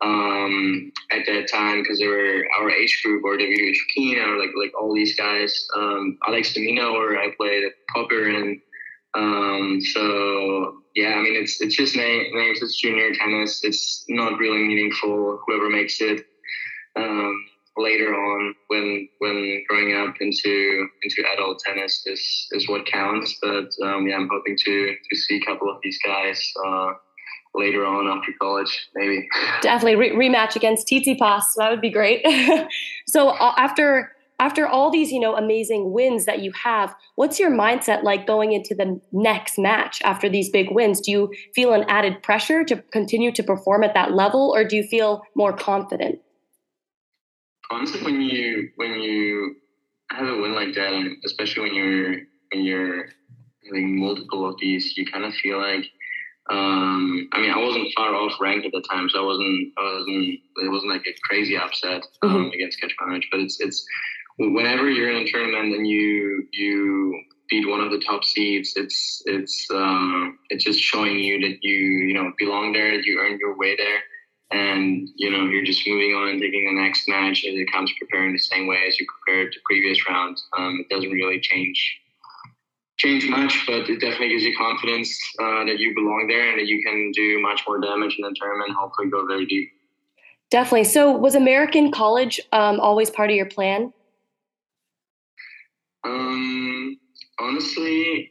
um, 0.00 0.92
at 1.10 1.26
that 1.26 1.48
time 1.50 1.82
because 1.82 1.98
they 1.98 2.06
were 2.06 2.44
our 2.58 2.70
age 2.70 3.00
group 3.04 3.24
or 3.24 3.36
WH 3.36 3.78
Keen 3.94 4.18
or 4.18 4.38
like 4.38 4.50
like 4.58 4.72
all 4.80 4.94
these 4.94 5.16
guys. 5.16 5.66
Um, 5.76 6.18
Alex 6.26 6.52
de 6.54 6.60
Minaur, 6.60 7.12
or 7.12 7.18
I 7.18 7.30
played 7.36 7.64
at 7.64 7.72
Popper, 7.94 8.28
and 8.28 8.60
um, 9.14 9.80
so 9.80 10.82
yeah, 10.94 11.14
I 11.14 11.22
mean 11.22 11.36
it's 11.36 11.60
it's 11.60 11.76
just 11.76 11.96
names. 11.96 12.62
It's 12.62 12.80
junior 12.80 13.12
tennis. 13.14 13.64
It's 13.64 14.04
not 14.08 14.38
really 14.38 14.58
meaningful. 14.66 15.40
Whoever 15.46 15.70
makes 15.70 16.00
it 16.00 16.26
um, 16.96 17.44
later 17.76 18.14
on, 18.14 18.54
when 18.68 19.08
when 19.18 19.64
growing 19.68 19.96
up 19.96 20.16
into 20.20 20.88
into 21.02 21.24
adult 21.32 21.60
tennis, 21.64 22.02
is 22.06 22.48
is 22.52 22.68
what 22.68 22.86
counts. 22.86 23.36
But 23.40 23.70
um, 23.82 24.06
yeah, 24.06 24.16
I'm 24.16 24.28
hoping 24.30 24.56
to 24.64 24.96
to 25.10 25.16
see 25.16 25.36
a 25.36 25.44
couple 25.44 25.70
of 25.70 25.78
these 25.82 25.98
guys. 26.04 26.52
Uh, 26.64 26.92
later 27.54 27.84
on 27.84 28.08
after 28.08 28.32
college, 28.40 28.88
maybe. 28.94 29.28
Definitely 29.62 29.96
re- 29.96 30.28
rematch 30.28 30.56
against 30.56 30.88
Tsitsipas. 30.88 31.42
That 31.56 31.70
would 31.70 31.80
be 31.80 31.90
great. 31.90 32.24
so 33.06 33.28
uh, 33.28 33.54
after 33.56 34.12
after 34.40 34.66
all 34.66 34.90
these, 34.90 35.12
you 35.12 35.20
know, 35.20 35.36
amazing 35.36 35.92
wins 35.92 36.26
that 36.26 36.40
you 36.40 36.52
have, 36.64 36.94
what's 37.14 37.38
your 37.38 37.50
mindset 37.50 38.02
like 38.02 38.26
going 38.26 38.52
into 38.52 38.74
the 38.74 39.00
next 39.12 39.58
match 39.58 40.02
after 40.02 40.28
these 40.28 40.50
big 40.50 40.72
wins? 40.72 41.00
Do 41.00 41.10
you 41.12 41.32
feel 41.54 41.72
an 41.72 41.84
added 41.88 42.22
pressure 42.22 42.64
to 42.64 42.82
continue 42.92 43.30
to 43.32 43.42
perform 43.42 43.84
at 43.84 43.94
that 43.94 44.12
level, 44.12 44.52
or 44.54 44.64
do 44.64 44.76
you 44.76 44.82
feel 44.82 45.22
more 45.36 45.52
confident? 45.52 46.18
Honestly, 47.70 48.02
when 48.02 48.20
you 48.20 48.70
when 48.76 49.00
you 49.00 49.56
have 50.10 50.26
a 50.26 50.36
win 50.36 50.54
like 50.54 50.74
that, 50.74 50.92
and 50.92 51.16
especially 51.24 51.62
when 51.62 51.74
you're 51.74 52.16
when 52.52 52.64
you're 52.64 53.06
having 53.66 53.98
multiple 53.98 54.48
of 54.48 54.56
these, 54.60 54.96
you 54.96 55.06
kind 55.06 55.24
of 55.24 55.32
feel 55.34 55.58
like 55.58 55.86
um, 56.50 57.28
I 57.32 57.40
mean, 57.40 57.50
I 57.50 57.58
wasn't 57.58 57.92
far 57.96 58.14
off 58.14 58.38
ranked 58.38 58.66
at 58.66 58.72
the 58.72 58.82
time, 58.82 59.08
so 59.08 59.22
I 59.22 59.24
wasn't, 59.24 59.72
I 59.78 59.82
wasn't, 59.82 60.40
it 60.56 60.70
wasn't 60.70 60.92
like 60.92 61.06
a 61.06 61.14
crazy 61.26 61.56
upset 61.56 62.04
um, 62.22 62.30
mm-hmm. 62.30 62.50
against 62.52 62.80
Kecmanovic. 62.80 63.24
But 63.30 63.40
it's, 63.40 63.60
it's 63.60 63.84
whenever 64.38 64.90
you're 64.90 65.10
in 65.10 65.26
a 65.26 65.30
tournament 65.30 65.74
and 65.74 65.86
you 65.86 66.46
you 66.52 67.18
beat 67.48 67.68
one 67.68 67.80
of 67.80 67.90
the 67.90 67.98
top 67.98 68.24
seeds, 68.24 68.74
it's 68.76 69.22
it's 69.24 69.66
um, 69.70 70.38
it's 70.50 70.64
just 70.64 70.80
showing 70.80 71.18
you 71.18 71.40
that 71.40 71.58
you 71.62 71.74
you 71.74 72.14
know 72.14 72.32
belong 72.38 72.72
there, 72.72 72.96
that 72.96 73.04
you 73.04 73.18
earned 73.20 73.40
your 73.40 73.56
way 73.56 73.74
there, 73.76 74.00
and 74.50 75.08
you 75.16 75.30
know 75.30 75.44
you're 75.46 75.64
just 75.64 75.86
moving 75.86 76.14
on 76.14 76.28
and 76.28 76.40
taking 76.42 76.66
the 76.66 76.82
next 76.82 77.08
match 77.08 77.44
as 77.46 77.54
it 77.54 77.72
comes 77.72 77.90
preparing 77.98 78.32
the 78.32 78.38
same 78.38 78.66
way 78.66 78.78
as 78.86 78.98
you 79.00 79.06
prepared 79.06 79.52
the 79.54 79.60
previous 79.64 80.06
round. 80.06 80.38
Um, 80.58 80.80
it 80.80 80.94
doesn't 80.94 81.10
really 81.10 81.40
change 81.40 82.00
change 82.96 83.28
much, 83.28 83.64
but 83.66 83.88
it 83.88 84.00
definitely 84.00 84.30
gives 84.30 84.44
you 84.44 84.56
confidence 84.56 85.18
uh, 85.40 85.64
that 85.64 85.78
you 85.78 85.94
belong 85.94 86.26
there 86.28 86.50
and 86.50 86.58
that 86.58 86.66
you 86.66 86.82
can 86.84 87.10
do 87.12 87.40
much 87.40 87.62
more 87.66 87.80
damage 87.80 88.16
in 88.18 88.22
the 88.22 88.34
tournament. 88.38 88.70
Hopefully, 88.78 89.08
go 89.08 89.26
very 89.26 89.46
deep. 89.46 89.70
Definitely. 90.50 90.84
So, 90.84 91.10
was 91.10 91.34
American 91.34 91.90
college 91.90 92.40
um, 92.52 92.78
always 92.80 93.10
part 93.10 93.30
of 93.30 93.36
your 93.36 93.46
plan? 93.46 93.92
Um, 96.04 96.98
honestly, 97.40 98.30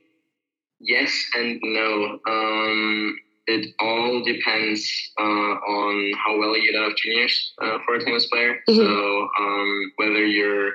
yes 0.79 1.25
and 1.35 1.59
no. 1.63 2.19
Um, 2.27 3.17
it 3.47 3.75
all 3.79 4.23
depends 4.23 4.89
uh, 5.19 5.23
on 5.23 6.13
how 6.23 6.37
well 6.37 6.55
you 6.55 6.71
get 6.71 6.79
out 6.81 6.91
of 6.91 6.97
juniors 6.97 7.53
uh, 7.61 7.79
for 7.85 7.95
a 7.95 8.03
tennis 8.03 8.27
player. 8.27 8.59
Mm-hmm. 8.69 8.79
So 8.79 9.29
um, 9.39 9.91
whether 9.97 10.25
you're 10.25 10.71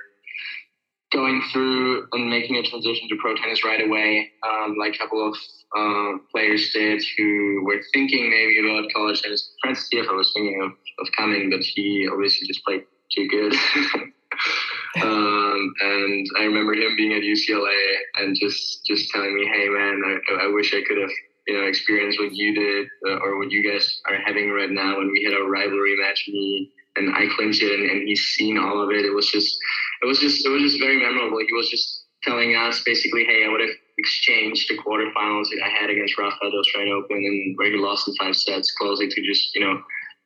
going 1.13 1.43
through 1.53 2.07
and 2.13 2.29
making 2.29 2.57
a 2.57 2.63
transition 2.63 3.09
to 3.09 3.17
pro 3.21 3.35
tennis 3.37 3.65
right 3.65 3.85
away, 3.85 4.31
um, 4.47 4.77
like 4.79 4.95
a 4.95 4.99
couple 4.99 5.27
of 5.27 5.37
uh, 5.77 6.19
players 6.33 6.71
did 6.73 7.03
who 7.17 7.63
were 7.65 7.81
thinking 7.93 8.31
maybe 8.31 8.61
about 8.61 8.91
college 8.95 9.23
tennis. 9.23 9.53
Frances 9.63 9.89
Tiafoe 9.93 10.17
was 10.17 10.31
thinking 10.35 10.61
of, 10.63 10.73
of 11.01 11.13
coming, 11.17 11.51
but 11.51 11.61
he 11.61 12.09
obviously 12.13 12.47
just 12.47 12.65
played 12.65 12.85
too 13.15 13.27
good. 13.29 13.55
um, 15.03 15.75
and 15.81 16.27
I 16.39 16.45
remember 16.45 16.75
him 16.75 16.97
being 16.97 17.13
at 17.13 17.23
UCLA 17.23 17.97
and 18.17 18.37
just 18.39 18.85
just 18.87 19.11
telling 19.11 19.35
me, 19.35 19.47
"Hey, 19.47 19.69
man, 19.69 20.03
I, 20.05 20.45
I 20.45 20.47
wish 20.49 20.75
I 20.75 20.83
could 20.87 20.99
have." 20.99 21.11
You 21.47 21.55
know, 21.55 21.67
experienced 21.67 22.21
what 22.21 22.35
you 22.35 22.55
did 22.55 22.87
uh, 23.09 23.25
or 23.25 23.39
what 23.39 23.51
you 23.51 23.65
guys 23.65 24.03
are 24.07 24.19
having 24.27 24.51
right 24.51 24.69
now. 24.69 24.99
When 24.99 25.11
we 25.11 25.25
had 25.25 25.33
a 25.33 25.49
rivalry 25.49 25.97
match, 25.97 26.25
he 26.27 26.71
and 26.99 27.15
I 27.15 27.27
clinched 27.37 27.63
it, 27.63 27.79
and, 27.79 27.91
and 27.91 28.09
he's 28.09 28.23
seen 28.37 28.59
all 28.59 28.83
of 28.83 28.91
it. 28.91 29.05
It 29.05 29.15
was 29.15 29.31
just, 29.31 29.57
it 30.03 30.07
was 30.07 30.19
just, 30.19 30.45
it 30.45 30.49
was 30.51 30.63
just 30.63 30.79
very 30.79 30.99
memorable. 30.99 31.39
He 31.39 31.55
was 31.55 31.71
just 31.71 32.05
telling 32.23 32.55
us 32.57 32.83
basically, 32.85 33.25
hey, 33.25 33.45
I 33.47 33.49
would 33.49 33.61
have 33.61 33.71
exchanged 33.99 34.69
the 34.69 34.79
quarterfinals 34.79 35.49
I 35.65 35.69
had 35.69 35.91
against 35.91 36.19
Rafael 36.19 36.51
the 36.51 36.59
Australian 36.59 36.95
Open, 36.95 37.17
and 37.17 37.57
where 37.57 37.71
he 37.71 37.77
lost 37.77 38.09
in 38.09 38.15
five 38.17 38.37
sets, 38.37 38.73
closing 38.73 39.11
to 39.11 39.23
just 39.23 39.55
you 39.55 39.61
know 39.61 39.81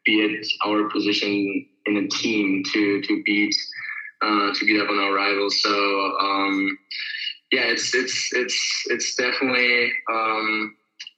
be 0.04 0.24
at 0.24 0.68
our 0.68 0.88
position 0.90 1.66
in 1.86 1.96
a 1.96 2.08
team 2.08 2.62
to 2.72 3.00
to 3.02 3.22
beat 3.24 3.54
uh, 4.22 4.52
to 4.54 4.64
beat 4.64 4.80
up 4.80 4.90
on 4.90 4.98
our 4.98 5.14
rivals. 5.14 5.60
So 5.62 6.16
um, 6.20 6.78
yeah, 7.50 7.64
it's 7.64 7.94
it's 7.94 8.30
it's 8.32 8.84
it's 8.86 9.14
definitely 9.14 9.92
um, 10.10 10.76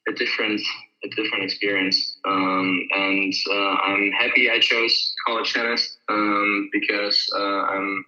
a 0.09 0.13
different 0.13 0.61
a 1.05 1.09
different 1.09 1.45
experience, 1.45 2.19
um, 2.25 2.89
and 2.93 3.33
uh, 3.51 3.75
I'm 3.87 4.11
happy 4.13 4.51
I 4.51 4.59
chose 4.59 5.15
college 5.27 5.53
tennis 5.53 5.99
um, 6.09 6.69
because 6.73 7.27
uh, 7.37 7.63
I'm 7.63 8.05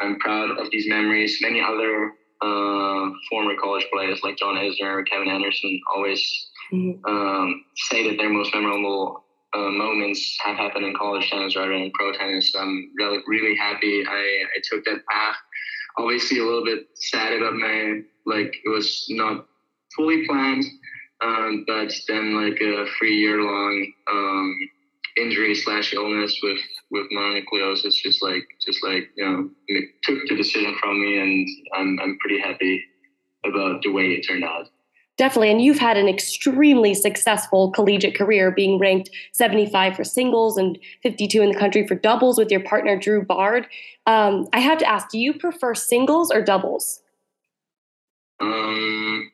I'm 0.00 0.18
proud 0.18 0.58
of 0.58 0.70
these 0.70 0.88
memories. 0.88 1.38
Many 1.40 1.60
other 1.60 2.12
uh, 2.42 3.10
former 3.30 3.54
college 3.60 3.86
players 3.92 4.20
like 4.22 4.36
John 4.36 4.56
Isner 4.56 5.00
or 5.00 5.04
Kevin 5.04 5.28
Anderson 5.28 5.80
always 5.94 6.48
mm-hmm. 6.72 7.04
um, 7.06 7.64
say 7.76 8.08
that 8.08 8.18
their 8.18 8.30
most 8.30 8.52
memorable 8.52 9.24
uh, 9.54 9.70
moments 9.70 10.36
have 10.44 10.56
happened 10.56 10.84
in 10.84 10.94
college 10.94 11.30
tennis 11.30 11.56
rather 11.56 11.72
than 11.72 11.90
pro 11.94 12.12
tennis. 12.12 12.54
I'm 12.58 12.90
really, 12.96 13.18
really 13.26 13.56
happy 13.56 14.04
I, 14.06 14.44
I 14.56 14.60
took 14.64 14.84
that 14.84 15.06
path. 15.08 15.36
Obviously, 15.96 16.38
a 16.40 16.44
little 16.44 16.64
bit 16.64 16.88
sad 16.94 17.32
about 17.34 17.54
my 17.54 18.00
like 18.26 18.56
it 18.64 18.68
was 18.68 19.06
not 19.10 19.46
fully 19.94 20.26
planned, 20.26 20.64
um, 21.20 21.64
but 21.66 21.92
then 22.08 22.34
like 22.34 22.60
a 22.60 22.86
three 22.98 23.16
year 23.16 23.42
long 23.42 23.92
um, 24.10 24.54
injury 25.16 25.54
slash 25.54 25.92
illness 25.94 26.38
with 26.42 26.58
with 26.90 27.06
mononucleosis 27.12 27.94
just 28.02 28.22
like 28.22 28.46
just 28.64 28.84
like 28.84 29.10
you 29.16 29.24
know 29.24 29.48
took 30.02 30.18
the 30.28 30.36
decision 30.36 30.74
from 30.80 31.00
me, 31.00 31.18
and 31.18 31.48
I'm 31.74 31.98
I'm 32.00 32.18
pretty 32.18 32.40
happy 32.40 32.84
about 33.44 33.82
the 33.82 33.90
way 33.90 34.12
it 34.12 34.26
turned 34.26 34.44
out. 34.44 34.68
Definitely. 35.16 35.52
And 35.52 35.62
you've 35.62 35.78
had 35.78 35.96
an 35.96 36.08
extremely 36.08 36.92
successful 36.92 37.70
collegiate 37.70 38.16
career, 38.16 38.50
being 38.50 38.80
ranked 38.80 39.10
75 39.32 39.94
for 39.94 40.02
singles 40.02 40.56
and 40.56 40.76
52 41.04 41.40
in 41.40 41.52
the 41.52 41.58
country 41.58 41.86
for 41.86 41.94
doubles 41.94 42.36
with 42.36 42.50
your 42.50 42.60
partner, 42.64 42.98
Drew 42.98 43.24
Bard. 43.24 43.68
Um, 44.06 44.48
I 44.52 44.58
have 44.58 44.78
to 44.78 44.86
ask, 44.86 45.08
do 45.10 45.18
you 45.18 45.32
prefer 45.32 45.72
singles 45.72 46.32
or 46.32 46.42
doubles? 46.42 47.00
Um, 48.40 49.30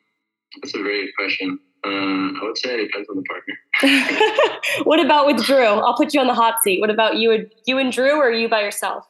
that's 0.61 0.75
a 0.75 0.83
very 0.83 1.07
good 1.07 1.17
question. 1.17 1.59
Uh, 1.85 1.89
I 1.89 2.41
would 2.43 2.59
say 2.59 2.75
it 2.75 2.89
depends 2.89 3.09
on 3.09 3.17
the 3.17 3.23
partner. 3.23 4.83
what 4.85 5.01
about 5.01 5.27
with 5.27 5.43
Drew? 5.45 5.65
I'll 5.65 5.97
put 5.97 6.13
you 6.13 6.21
on 6.21 6.27
the 6.27 6.35
hot 6.35 6.57
seat. 6.63 6.81
What 6.81 6.91
about 6.91 7.17
you 7.17 7.33
and 7.33 7.51
you 7.67 7.79
and 7.79 7.91
Drew, 7.91 8.21
or 8.21 8.31
you 8.31 8.49
by 8.49 8.61
yourself? 8.61 9.07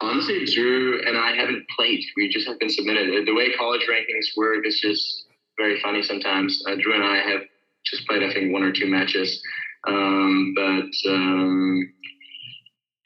Honestly, 0.00 0.44
Drew 0.46 1.00
and 1.06 1.16
I 1.16 1.34
haven't 1.34 1.64
played. 1.76 2.02
We 2.16 2.28
just 2.28 2.46
have 2.48 2.58
been 2.58 2.68
submitted. 2.68 3.26
The 3.26 3.34
way 3.34 3.54
college 3.54 3.82
rankings 3.88 4.36
work 4.36 4.66
is 4.66 4.80
just 4.80 5.26
very 5.56 5.80
funny 5.80 6.02
sometimes. 6.02 6.62
Uh, 6.68 6.74
Drew 6.74 6.94
and 6.94 7.04
I 7.04 7.18
have 7.18 7.42
just 7.84 8.06
played, 8.06 8.22
I 8.22 8.32
think, 8.32 8.52
one 8.52 8.62
or 8.62 8.72
two 8.72 8.86
matches. 8.86 9.40
Um, 9.86 10.52
but 10.54 11.10
um, 11.10 11.92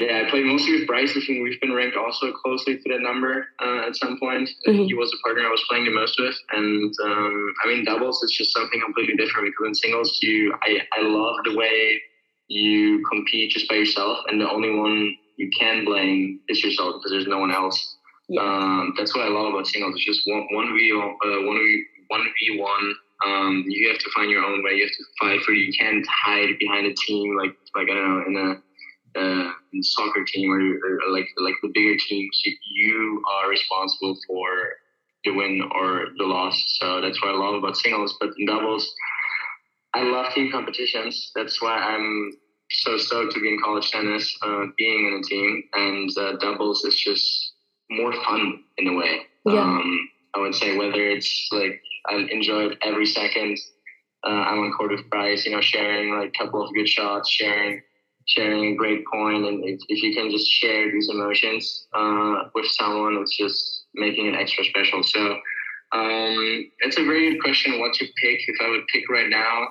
yeah, 0.00 0.23
I 0.26 0.30
played 0.30 0.47
mostly 0.47 0.78
with 0.78 0.87
Bryce. 0.87 1.11
I 1.11 1.21
think 1.21 1.42
we've 1.42 1.61
been 1.61 1.75
ranked 1.75 1.97
also 1.97 2.33
closely 2.33 2.78
to 2.78 2.83
that 2.88 3.02
number 3.02 3.49
uh, 3.62 3.87
at 3.87 3.97
some 3.97 4.19
point. 4.19 4.49
Mm-hmm. 4.66 4.85
He 4.85 4.95
was 4.95 5.11
the 5.11 5.19
partner 5.23 5.45
I 5.47 5.50
was 5.50 5.62
playing 5.69 5.85
the 5.85 5.90
most 5.90 6.19
with, 6.19 6.35
and 6.52 6.92
um, 7.04 7.54
I 7.62 7.69
mean 7.69 7.85
doubles. 7.85 8.23
It's 8.23 8.37
just 8.37 8.52
something 8.54 8.80
completely 8.80 9.14
different 9.16 9.49
because 9.49 9.69
in 9.69 9.75
singles, 9.75 10.19
you 10.23 10.54
I 10.62 10.80
I 10.92 11.02
love 11.02 11.37
the 11.45 11.54
way 11.54 12.00
you 12.49 13.04
compete 13.11 13.52
just 13.52 13.69
by 13.69 13.75
yourself, 13.75 14.19
and 14.28 14.40
the 14.40 14.50
only 14.50 14.71
one 14.71 15.14
you 15.37 15.50
can 15.59 15.85
blame 15.85 16.40
is 16.49 16.64
yourself 16.64 16.95
because 16.97 17.12
there's 17.12 17.26
no 17.26 17.38
one 17.38 17.52
else. 17.52 17.97
Yeah. 18.28 18.40
Um, 18.40 18.95
that's 18.97 19.14
what 19.14 19.26
I 19.26 19.28
love 19.28 19.52
about 19.52 19.66
singles. 19.66 19.97
It's 19.97 20.07
just 20.07 20.23
one 20.25 20.47
one 20.52 20.75
v 20.75 20.92
uh, 20.92 21.42
one 21.45 21.59
v 21.59 21.85
one 22.09 22.26
v 22.38 22.59
one. 22.59 22.95
Um, 23.26 23.64
you 23.69 23.90
have 23.90 23.99
to 23.99 24.11
find 24.14 24.30
your 24.30 24.42
own 24.42 24.64
way. 24.64 24.73
You 24.76 24.85
have 24.85 24.97
to 24.97 25.04
fight 25.21 25.40
for. 25.42 25.52
You 25.52 25.71
can't 25.78 26.07
hide 26.09 26.59
behind 26.59 26.87
a 26.87 26.95
team 26.95 27.37
like 27.37 27.54
like 27.76 27.90
I 27.90 27.95
don't 27.95 28.09
know 28.09 28.25
in 28.26 28.37
a 28.37 28.62
uh, 29.17 29.50
in 29.73 29.83
soccer 29.83 30.25
team 30.25 30.50
or, 30.50 30.61
or, 30.61 31.12
like 31.12 31.29
like 31.38 31.55
the 31.62 31.71
bigger 31.73 31.97
teams. 32.09 32.43
You, 32.45 33.23
are 33.43 33.50
responsible 33.50 34.17
for 34.26 34.49
the 35.25 35.33
win 35.33 35.62
or 35.75 36.07
the 36.17 36.25
loss. 36.25 36.57
So 36.79 37.00
that's 37.00 37.21
what 37.23 37.35
I 37.35 37.37
love 37.37 37.55
about 37.55 37.76
singles. 37.76 38.17
But 38.21 38.31
in 38.38 38.47
doubles, 38.47 38.93
I 39.95 40.02
love 40.02 40.33
team 40.35 40.50
competitions. 40.50 41.33
That's 41.35 41.61
why 41.61 41.76
I'm 41.76 42.33
so 42.71 42.97
stoked 42.97 43.35
to 43.35 43.40
be 43.40 43.49
in 43.49 43.61
college 43.62 43.90
tennis, 43.90 44.37
uh, 44.43 44.67
being 44.79 45.07
in 45.09 45.21
a 45.21 45.23
team, 45.23 45.64
and 45.73 46.11
uh, 46.17 46.37
doubles 46.37 46.85
is 46.85 46.95
just 46.95 47.52
more 47.90 48.12
fun 48.25 48.62
in 48.79 48.88
a 48.88 48.95
way. 48.95 49.21
Yeah. 49.45 49.61
Um, 49.61 50.09
I 50.35 50.40
would 50.40 50.55
say 50.55 50.76
whether 50.76 51.09
it's 51.09 51.49
like 51.52 51.83
I 52.09 52.14
enjoyed 52.31 52.79
every 52.83 53.07
second. 53.07 53.59
Uh, 54.23 54.31
I'm 54.31 54.59
on 54.59 54.73
court 54.73 54.93
with 54.93 55.09
Bryce, 55.11 55.47
you 55.47 55.52
know, 55.52 55.61
sharing 55.61 56.14
like 56.14 56.33
a 56.35 56.45
couple 56.45 56.64
of 56.64 56.73
good 56.75 56.88
shots, 56.88 57.31
sharing 57.31 57.81
sharing 58.27 58.73
a 58.73 58.77
great 58.77 59.05
point, 59.07 59.45
and 59.47 59.65
if, 59.65 59.81
if 59.89 60.03
you 60.03 60.15
can 60.15 60.31
just 60.31 60.49
share 60.50 60.91
these 60.91 61.09
emotions 61.09 61.87
uh, 61.95 62.45
with 62.55 62.67
someone, 62.67 63.17
it's 63.17 63.37
just 63.37 63.85
making 63.95 64.27
it 64.27 64.35
extra 64.35 64.65
special. 64.65 65.03
So 65.03 65.39
um, 65.93 66.71
it's 66.81 66.99
a 66.99 67.05
very 67.05 67.33
good 67.33 67.43
question. 67.43 67.81
What 67.81 67.95
to 67.95 68.05
pick? 68.05 68.41
If 68.47 68.57
I 68.61 68.69
would 68.69 68.87
pick 68.93 69.09
right 69.09 69.29
now, 69.29 69.69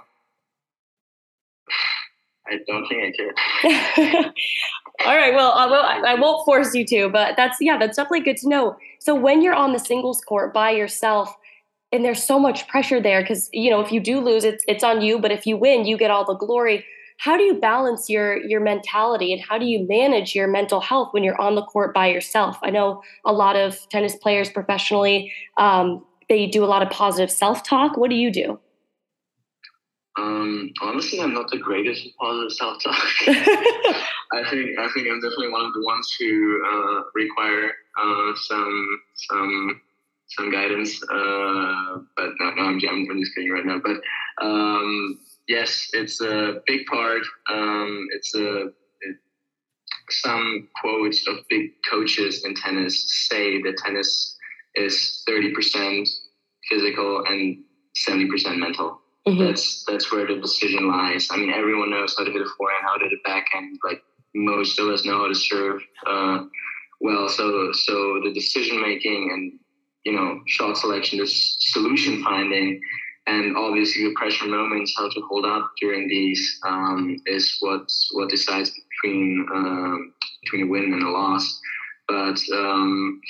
I 2.48 2.60
don't 2.68 2.88
think 2.88 3.03
I 3.03 4.12
can. 4.12 4.25
All 5.06 5.15
right. 5.15 5.34
Well, 5.34 5.51
I 5.51 5.65
won't, 5.68 6.06
I 6.06 6.15
won't 6.15 6.44
force 6.46 6.74
you 6.74 6.86
to, 6.88 7.10
but 7.10 7.38
that's 7.38 7.58
yeah, 7.62 7.77
that's 7.77 7.96
definitely 7.96 8.22
good 8.22 8.38
to 8.38 8.50
know. 8.50 8.75
So 9.00 9.15
when 9.15 9.41
you're 9.41 9.53
on 9.53 9.72
the 9.72 9.79
singles 9.79 10.20
court 10.22 10.53
by 10.53 10.72
yourself, 10.72 11.34
and 11.91 12.03
there's 12.03 12.22
so 12.22 12.38
much 12.38 12.68
pressure 12.68 13.01
there 13.01 13.22
because 13.22 13.50
you 13.53 13.70
know 13.70 13.79
if 13.82 13.91
you 13.91 14.00
do 14.00 14.20
lose, 14.20 14.44
it's 14.44 14.63
it's 14.68 14.84
on 14.84 15.01
you, 15.01 15.20
but 15.20 15.32
if 15.32 15.46
you 15.46 15.58
win, 15.58 15.86
you 15.86 15.98
get 15.98 16.12
all 16.12 16.25
the 16.25 16.34
glory. 16.34 16.86
How 17.20 17.36
do 17.36 17.44
you 17.44 17.60
balance 17.60 18.10
your 18.10 18.38
your 18.38 18.62
mentality 18.62 19.34
and 19.34 19.42
how 19.42 19.58
do 19.58 19.66
you 19.66 19.86
manage 19.88 20.34
your 20.34 20.48
mental 20.48 20.80
health 20.80 21.10
when 21.12 21.24
you're 21.24 21.40
on 21.40 21.56
the 21.56 21.64
court 21.64 21.94
by 21.94 22.08
yourself? 22.08 22.58
I 22.64 22.70
know 22.70 23.04
a 23.26 23.34
lot 23.34 23.56
of 23.58 23.78
tennis 23.90 24.16
players 24.16 24.50
professionally 24.50 25.34
um, 25.58 26.06
they 26.30 26.46
do 26.46 26.64
a 26.64 26.68
lot 26.68 26.82
of 26.82 26.90
positive 26.90 27.32
self 27.32 27.64
talk. 27.64 27.98
What 27.98 28.10
do 28.10 28.16
you 28.16 28.32
do? 28.32 28.60
Um, 30.18 30.72
honestly, 30.82 31.20
I'm 31.20 31.34
not 31.34 31.50
the 31.50 31.58
greatest 31.58 32.06
at 32.06 32.12
positive 32.20 32.54
self 32.54 32.84
talk. 32.84 33.04
I 33.28 34.44
think 34.50 34.80
I 34.80 34.88
think 34.94 35.08
I'm 35.10 35.20
definitely 35.20 35.50
one 35.50 35.66
of 35.66 35.74
the 35.74 35.84
ones 35.84 36.16
who 36.18 36.64
uh, 36.66 37.02
require 37.16 37.72
uh, 38.00 38.32
some 38.36 39.02
some 39.16 39.82
some 40.28 40.52
guidance. 40.52 41.02
Uh, 41.04 41.98
but 42.16 42.30
no, 42.40 42.52
no, 42.52 42.64
I'm, 42.64 42.80
I'm 42.86 43.20
just 43.20 43.36
kidding 43.36 43.52
right 43.52 43.66
now. 43.66 43.82
But 43.84 43.98
um, 44.46 45.20
yes, 45.50 45.89
it's 45.91 46.22
a 46.22 46.62
big 46.65 46.86
part. 46.86 47.24
Um, 47.51 48.08
it's 48.15 48.34
a 48.36 48.68
it, 49.01 49.18
some 50.10 50.70
quotes 50.79 51.27
of 51.27 51.39
big 51.50 51.72
coaches 51.89 52.46
in 52.46 52.56
tennis 52.56 53.27
say 53.27 53.62
that 53.63 53.77
tennis 53.77 54.38
is 54.75 55.24
30% 55.27 56.08
physical 56.70 57.25
and 57.27 57.63
70% 57.98 58.58
mental. 58.58 59.01
Mm-hmm. 59.27 59.44
That's 59.44 59.84
that's 59.86 60.12
where 60.12 60.25
the 60.25 60.39
decision 60.39 60.88
lies. 60.88 61.27
I 61.29 61.38
mean, 61.38 61.51
everyone 61.51 61.89
knows 61.89 62.15
how 62.18 62.24
to 62.24 62.32
hit 62.32 62.41
a 62.41 62.50
forehand, 62.58 62.86
how 62.86 62.98
to 62.98 63.03
hit 63.03 63.13
a 63.13 63.27
backhand. 63.27 63.77
Like 63.84 64.01
most 64.34 64.79
of 64.79 64.88
us 64.88 65.03
know 65.03 65.18
how 65.18 65.27
to 65.27 65.36
serve 65.36 65.82
uh, 66.08 66.46
well. 67.01 67.27
So 67.27 67.72
so 67.74 68.22
the 68.24 68.32
decision 68.34 68.82
making 68.82 69.32
and 69.34 69.60
you 70.06 70.13
know 70.13 70.41
shot 70.48 70.77
selection, 70.77 71.20
this 71.20 71.58
solution 71.60 72.24
finding, 72.24 72.79
and 73.28 73.56
obviously 73.58 74.04
the 74.06 74.14
pressure 74.16 74.48
moments, 74.48 74.94
how 74.98 75.10
to 75.10 75.22
hold 75.30 75.46
up 75.46 75.72
during 75.80 76.08
these 76.08 76.60
um, 76.66 77.18
is 77.26 77.58
what 77.60 77.90
what 78.14 78.30
decides 78.30 78.72
between 78.72 79.48
um, 79.54 80.14
between 80.44 80.68
a 80.68 80.68
win 80.68 80.94
and 80.94 81.04
a 81.04 81.10
loss. 81.10 81.60
But 82.08 82.40
um, 82.54 83.22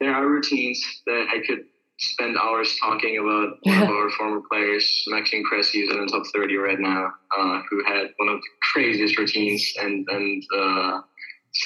there 0.00 0.14
are 0.14 0.26
routines 0.26 0.82
that 1.06 1.26
I 1.30 1.46
could 1.46 1.64
spend 1.98 2.36
hours 2.36 2.76
talking 2.80 3.18
about 3.18 3.58
one 3.62 3.82
of 3.82 3.88
our 3.90 4.10
former 4.10 4.40
players, 4.50 5.04
Maxime 5.08 5.44
Cressy, 5.44 5.80
is 5.80 5.90
in 5.90 6.04
the 6.04 6.10
top 6.10 6.24
30 6.34 6.56
right 6.56 6.80
now, 6.80 7.12
uh, 7.38 7.60
who 7.70 7.84
had 7.84 8.08
one 8.16 8.28
of 8.28 8.40
the 8.40 8.48
craziest 8.72 9.18
routines 9.18 9.72
and 9.80 10.06
and 10.08 10.42
uh, 10.56 11.00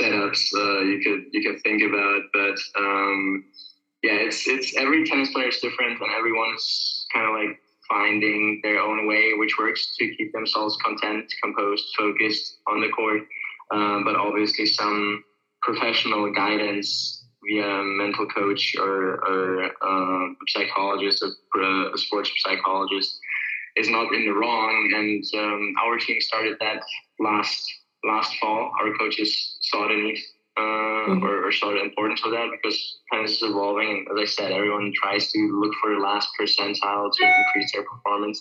setups 0.00 0.52
uh, 0.54 0.80
you 0.80 1.00
could 1.02 1.24
you 1.32 1.48
could 1.48 1.62
think 1.62 1.82
about. 1.82 2.22
But 2.32 2.58
um, 2.80 3.44
yeah, 4.02 4.14
it's 4.14 4.46
it's 4.46 4.76
every 4.76 5.06
tennis 5.06 5.32
player 5.32 5.48
is 5.48 5.58
different, 5.58 6.00
and 6.00 6.10
everyone's 6.18 7.06
kind 7.12 7.26
of 7.26 7.34
like 7.34 7.58
finding 7.88 8.60
their 8.62 8.80
own 8.80 9.06
way 9.06 9.32
which 9.36 9.56
works 9.58 9.96
to 9.96 10.14
keep 10.16 10.32
themselves 10.32 10.76
content, 10.84 11.32
composed, 11.42 11.84
focused 11.96 12.58
on 12.66 12.80
the 12.80 12.88
court. 12.88 13.22
Um, 13.72 14.04
but 14.04 14.16
obviously, 14.16 14.66
some 14.66 15.24
professional 15.62 16.32
guidance 16.32 17.24
via 17.44 17.82
mental 17.82 18.26
coach 18.26 18.76
or, 18.78 19.24
or 19.26 19.64
uh, 19.64 20.34
psychologist, 20.48 21.22
a 21.22 21.98
sports 21.98 22.30
psychologist, 22.38 23.18
is 23.76 23.88
not 23.88 24.12
in 24.12 24.24
the 24.24 24.32
wrong. 24.32 24.92
And 24.94 25.24
um, 25.42 25.74
our 25.84 25.98
team 25.98 26.20
started 26.20 26.56
that 26.60 26.82
last 27.18 27.72
last 28.04 28.36
fall. 28.38 28.72
Our 28.80 28.96
coaches 28.96 29.58
saw 29.60 29.88
the 29.88 29.94
need 29.94 30.18
uh, 30.56 30.60
mm-hmm. 30.60 31.24
or, 31.24 31.46
or, 31.46 31.52
saw 31.52 31.70
the 31.70 31.82
importance 31.82 32.22
of 32.24 32.30
that 32.30 32.48
because 32.50 32.98
tennis 33.12 33.32
is 33.32 33.42
evolving. 33.42 34.06
And 34.08 34.18
as 34.18 34.22
I 34.22 34.24
said, 34.24 34.52
everyone 34.52 34.92
tries 34.94 35.30
to 35.32 35.38
look 35.60 35.74
for 35.82 35.94
the 35.94 36.00
last 36.00 36.28
percentile 36.40 37.10
to 37.12 37.24
increase 37.24 37.72
their 37.72 37.84
performance. 37.84 38.40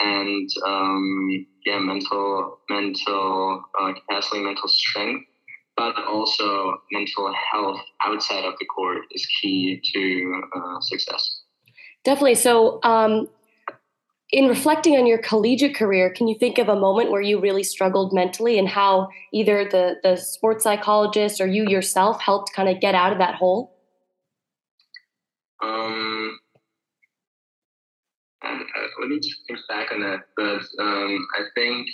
And 0.00 0.48
um, 0.66 1.46
yeah, 1.64 1.78
mental 1.78 2.58
mental 2.68 3.64
uh, 3.80 3.92
capacity, 3.94 4.42
mental 4.42 4.68
strength 4.68 5.26
but 5.76 5.96
also 6.04 6.80
mental 6.92 7.32
health 7.50 7.80
outside 8.02 8.44
of 8.44 8.54
the 8.58 8.66
court 8.66 9.02
is 9.10 9.26
key 9.40 9.80
to 9.92 10.42
uh, 10.54 10.80
success. 10.80 11.42
Definitely. 12.04 12.36
So, 12.36 12.80
um, 12.82 13.28
in 14.34 14.48
reflecting 14.48 14.96
on 14.96 15.06
your 15.06 15.18
collegiate 15.18 15.76
career, 15.76 16.10
can 16.10 16.26
you 16.26 16.36
think 16.36 16.58
of 16.58 16.68
a 16.68 16.74
moment 16.74 17.12
where 17.12 17.20
you 17.20 17.38
really 17.38 17.62
struggled 17.62 18.12
mentally 18.12 18.58
and 18.58 18.68
how 18.68 19.08
either 19.32 19.64
the, 19.64 19.94
the 20.02 20.16
sports 20.16 20.64
psychologist 20.64 21.40
or 21.40 21.46
you 21.46 21.68
yourself 21.68 22.20
helped 22.20 22.52
kind 22.52 22.68
of 22.68 22.80
get 22.80 22.96
out 22.96 23.12
of 23.12 23.18
that 23.18 23.36
hole? 23.36 23.76
Um, 25.62 26.36
uh, 28.44 28.58
let 29.00 29.08
me 29.08 29.20
just 29.20 29.38
think 29.46 29.60
back 29.68 29.92
on 29.92 30.00
that. 30.00 30.22
But 30.36 30.82
um, 30.82 31.26
I 31.38 31.44
think 31.54 31.86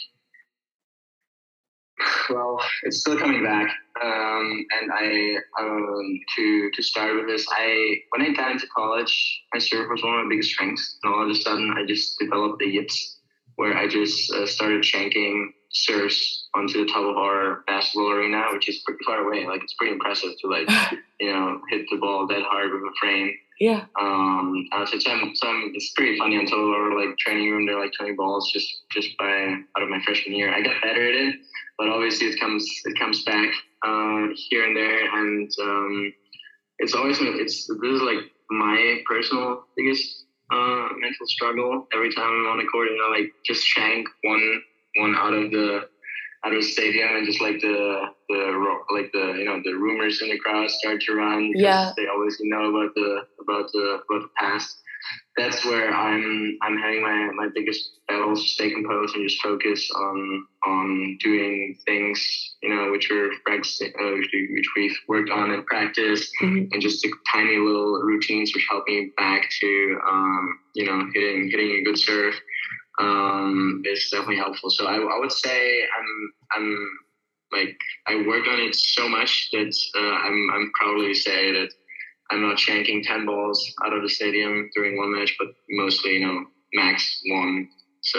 well, 2.31 2.59
it's 2.83 3.01
still 3.01 3.19
coming 3.19 3.45
back. 3.45 3.71
Um, 4.03 4.67
and 4.81 4.91
I, 4.93 5.37
um, 5.61 6.21
to 6.37 6.71
to 6.73 6.83
start 6.83 7.17
with 7.17 7.27
this, 7.27 7.47
I 7.51 7.97
when 8.11 8.23
I 8.23 8.33
got 8.33 8.53
into 8.53 8.67
college, 8.75 9.43
my 9.53 9.61
serve 9.61 9.89
was 9.91 10.03
one 10.03 10.15
of 10.15 10.25
my 10.25 10.31
biggest 10.31 10.51
strengths, 10.51 10.99
and 11.03 11.13
all 11.13 11.25
of 11.25 11.31
a 11.31 11.35
sudden, 11.35 11.75
I 11.77 11.85
just 11.87 12.19
developed 12.19 12.61
the 12.61 12.67
yips, 12.67 13.19
where 13.57 13.77
I 13.77 13.87
just 13.87 14.33
uh, 14.33 14.47
started 14.47 14.85
shanking 14.85 15.53
serves 15.73 16.49
onto 16.55 16.85
the 16.85 16.93
top 16.93 17.05
of 17.05 17.17
our 17.17 17.63
basketball 17.67 18.11
arena, 18.11 18.45
which 18.53 18.69
is 18.69 18.83
pretty 18.85 19.01
far 19.05 19.27
away. 19.27 19.47
Like 19.47 19.63
it's 19.63 19.75
pretty 19.75 19.95
impressive 19.95 20.31
to 20.41 20.49
like 20.49 20.69
you 21.21 21.33
know 21.33 21.61
hit 21.71 21.87
the 21.91 21.99
ball 21.99 22.27
that 22.27 22.43
hard 22.43 22.73
with 22.73 22.83
a 22.83 22.95
frame. 23.01 23.33
Yeah. 23.59 23.85
Um. 24.01 24.67
Uh, 24.73 24.87
so 24.87 24.99
some 24.99 25.33
some 25.35 25.73
it's 25.75 25.93
pretty 25.93 26.19
funny 26.19 26.37
on 26.39 26.47
top 26.47 26.59
of 26.59 26.65
our 26.65 26.99
like 26.99 27.19
training 27.19 27.51
room. 27.51 27.67
There 27.67 27.77
are 27.77 27.83
like 27.85 27.93
twenty 27.97 28.15
balls 28.15 28.51
just 28.53 28.69
just 28.91 29.17
by 29.19 29.55
out 29.77 29.83
of 29.83 29.89
my 29.89 30.01
freshman 30.05 30.35
year. 30.35 30.53
I 30.53 30.63
got 30.63 30.81
better 30.83 31.09
at 31.09 31.15
it 31.15 31.37
but 31.81 31.89
obviously 31.89 32.27
it 32.27 32.39
comes 32.39 32.69
it 32.85 32.99
comes 32.99 33.25
back 33.25 33.49
uh, 33.83 34.29
here 34.51 34.67
and 34.67 34.77
there, 34.77 35.01
and 35.19 35.51
um, 35.63 36.13
it's 36.79 36.95
always 36.95 37.17
it's 37.21 37.67
this 37.67 37.93
is 37.95 38.03
like 38.03 38.19
my 38.51 38.99
personal 39.07 39.65
biggest 39.79 40.27
uh, 40.53 40.89
mental 40.99 41.27
struggle 41.27 41.89
every 41.95 42.13
time 42.15 42.27
I'm 42.27 42.53
on 42.53 42.59
the 42.59 42.67
court. 42.67 42.89
and 42.89 43.01
I 43.03 43.19
like 43.19 43.33
just 43.47 43.65
shank 43.65 44.07
one 44.23 44.63
one 44.97 45.15
out 45.15 45.35
of 45.35 45.51
the 45.51 45.89
out 46.45 46.53
of 46.53 46.63
the 46.63 46.67
stadium 46.67 47.17
and 47.17 47.27
just 47.27 47.41
like 47.41 47.61
the 47.61 48.01
the 48.29 48.77
like 48.91 49.11
the 49.13 49.35
you 49.39 49.45
know 49.45 49.61
the 49.65 49.73
rumors 49.73 50.23
in 50.23 50.31
the 50.31 50.39
crowd 50.39 50.71
start 50.71 51.01
to 51.03 51.15
run. 51.15 51.53
Yeah, 51.55 51.93
they 51.97 52.07
always 52.07 52.37
know 52.41 52.71
about 52.71 52.95
the 52.95 53.23
about 53.41 53.71
the 53.73 54.01
about 54.09 54.23
the 54.23 54.31
past 54.39 54.81
that's 55.37 55.65
where 55.65 55.93
I'm 55.93 56.59
I'm 56.63 56.77
having 56.77 57.03
my, 57.03 57.31
my 57.35 57.49
biggest 57.55 57.93
battles 58.09 58.53
stay 58.53 58.71
composed 58.71 59.15
and 59.15 59.29
just 59.29 59.43
focus 59.43 59.91
on 59.95 60.47
on 60.67 61.19
doing 61.23 61.79
things 61.87 62.57
you 62.63 62.69
know 62.69 62.91
which 62.91 63.11
are 63.11 63.31
uh, 63.31 63.57
which 63.57 64.69
we've 64.77 64.97
worked 65.09 65.31
on 65.31 65.53
in 65.53 65.65
practice 65.65 66.31
mm-hmm. 66.43 66.73
and 66.73 66.83
just 66.83 67.03
the 67.03 67.13
tiny 67.33 67.57
little 67.57 68.01
routines 68.03 68.53
which 68.55 68.67
help 68.69 68.85
me 68.87 69.13
back 69.17 69.49
to 69.61 69.99
um, 70.07 70.59
you 70.75 70.85
know 70.85 71.07
hitting 71.15 71.49
hitting 71.51 71.71
a 71.71 71.83
good 71.85 71.99
serve 71.99 72.35
um, 73.01 73.83
is 73.85 74.09
definitely 74.11 74.37
helpful. 74.37 74.71
So 74.71 74.87
I, 74.87 74.97
I 74.97 75.19
would 75.19 75.33
say 75.33 75.83
I'm 75.83 76.33
I'm 76.57 76.89
like 77.53 77.77
I 78.07 78.17
worked 78.27 78.49
on 78.49 78.61
it 78.61 78.75
so 78.75 79.09
much 79.09 79.49
that 79.53 79.75
uh, 79.97 80.01
I'm 80.01 80.51
I'm 80.53 80.73
proudly 80.79 81.15
say 81.15 81.53
that 81.53 81.71
I'm 82.31 82.43
not 82.43 82.59
shanking 82.59 83.03
10 83.03 83.27
balls 83.27 83.75
out 83.85 83.93
of 83.93 84.03
the 84.03 84.09
stadium 84.09 84.71
during 84.75 84.97
one 84.97 85.13
match, 85.13 85.35
but 85.39 85.49
mostly, 85.69 86.13
you 86.13 86.27
know, 86.27 86.45
max 86.73 87.21
one. 87.27 87.69
So 88.03 88.19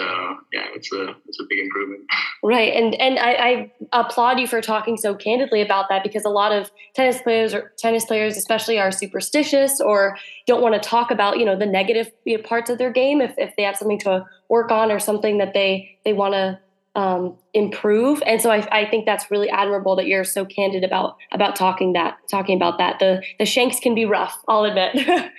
yeah, 0.52 0.66
it's 0.74 0.92
a 0.92 1.08
it's 1.26 1.40
a 1.40 1.44
big 1.48 1.58
improvement. 1.58 2.02
Right, 2.42 2.72
and 2.72 2.94
and 2.94 3.18
I, 3.18 3.32
I, 3.32 3.72
applaud 3.92 4.38
you 4.38 4.46
for 4.46 4.60
talking 4.60 4.96
so 4.96 5.14
candidly 5.14 5.60
about 5.60 5.88
that 5.88 6.04
because 6.04 6.24
a 6.24 6.30
lot 6.30 6.52
of 6.52 6.70
tennis 6.94 7.20
players 7.20 7.52
or 7.52 7.72
tennis 7.78 8.04
players, 8.04 8.36
especially, 8.36 8.78
are 8.78 8.92
superstitious 8.92 9.80
or 9.80 10.16
don't 10.46 10.62
want 10.62 10.80
to 10.80 10.88
talk 10.88 11.10
about 11.10 11.38
you 11.38 11.44
know 11.44 11.58
the 11.58 11.66
negative 11.66 12.12
parts 12.44 12.70
of 12.70 12.78
their 12.78 12.92
game 12.92 13.20
if 13.20 13.34
if 13.38 13.56
they 13.56 13.64
have 13.64 13.76
something 13.76 13.98
to 14.00 14.24
work 14.48 14.70
on 14.70 14.92
or 14.92 15.00
something 15.00 15.38
that 15.38 15.52
they 15.52 15.98
they 16.04 16.12
want 16.12 16.34
to 16.34 16.60
um, 16.94 17.36
improve. 17.54 18.22
And 18.26 18.40
so 18.40 18.50
I, 18.50 18.66
I, 18.70 18.88
think 18.88 19.06
that's 19.06 19.30
really 19.30 19.48
admirable 19.48 19.96
that 19.96 20.06
you're 20.06 20.24
so 20.24 20.44
candid 20.44 20.84
about 20.84 21.16
about 21.32 21.56
talking 21.56 21.94
that 21.94 22.18
talking 22.30 22.56
about 22.56 22.78
that. 22.78 22.98
The 22.98 23.22
the 23.38 23.46
shanks 23.46 23.80
can 23.80 23.94
be 23.94 24.04
rough, 24.04 24.38
I'll 24.46 24.64
admit. 24.64 24.96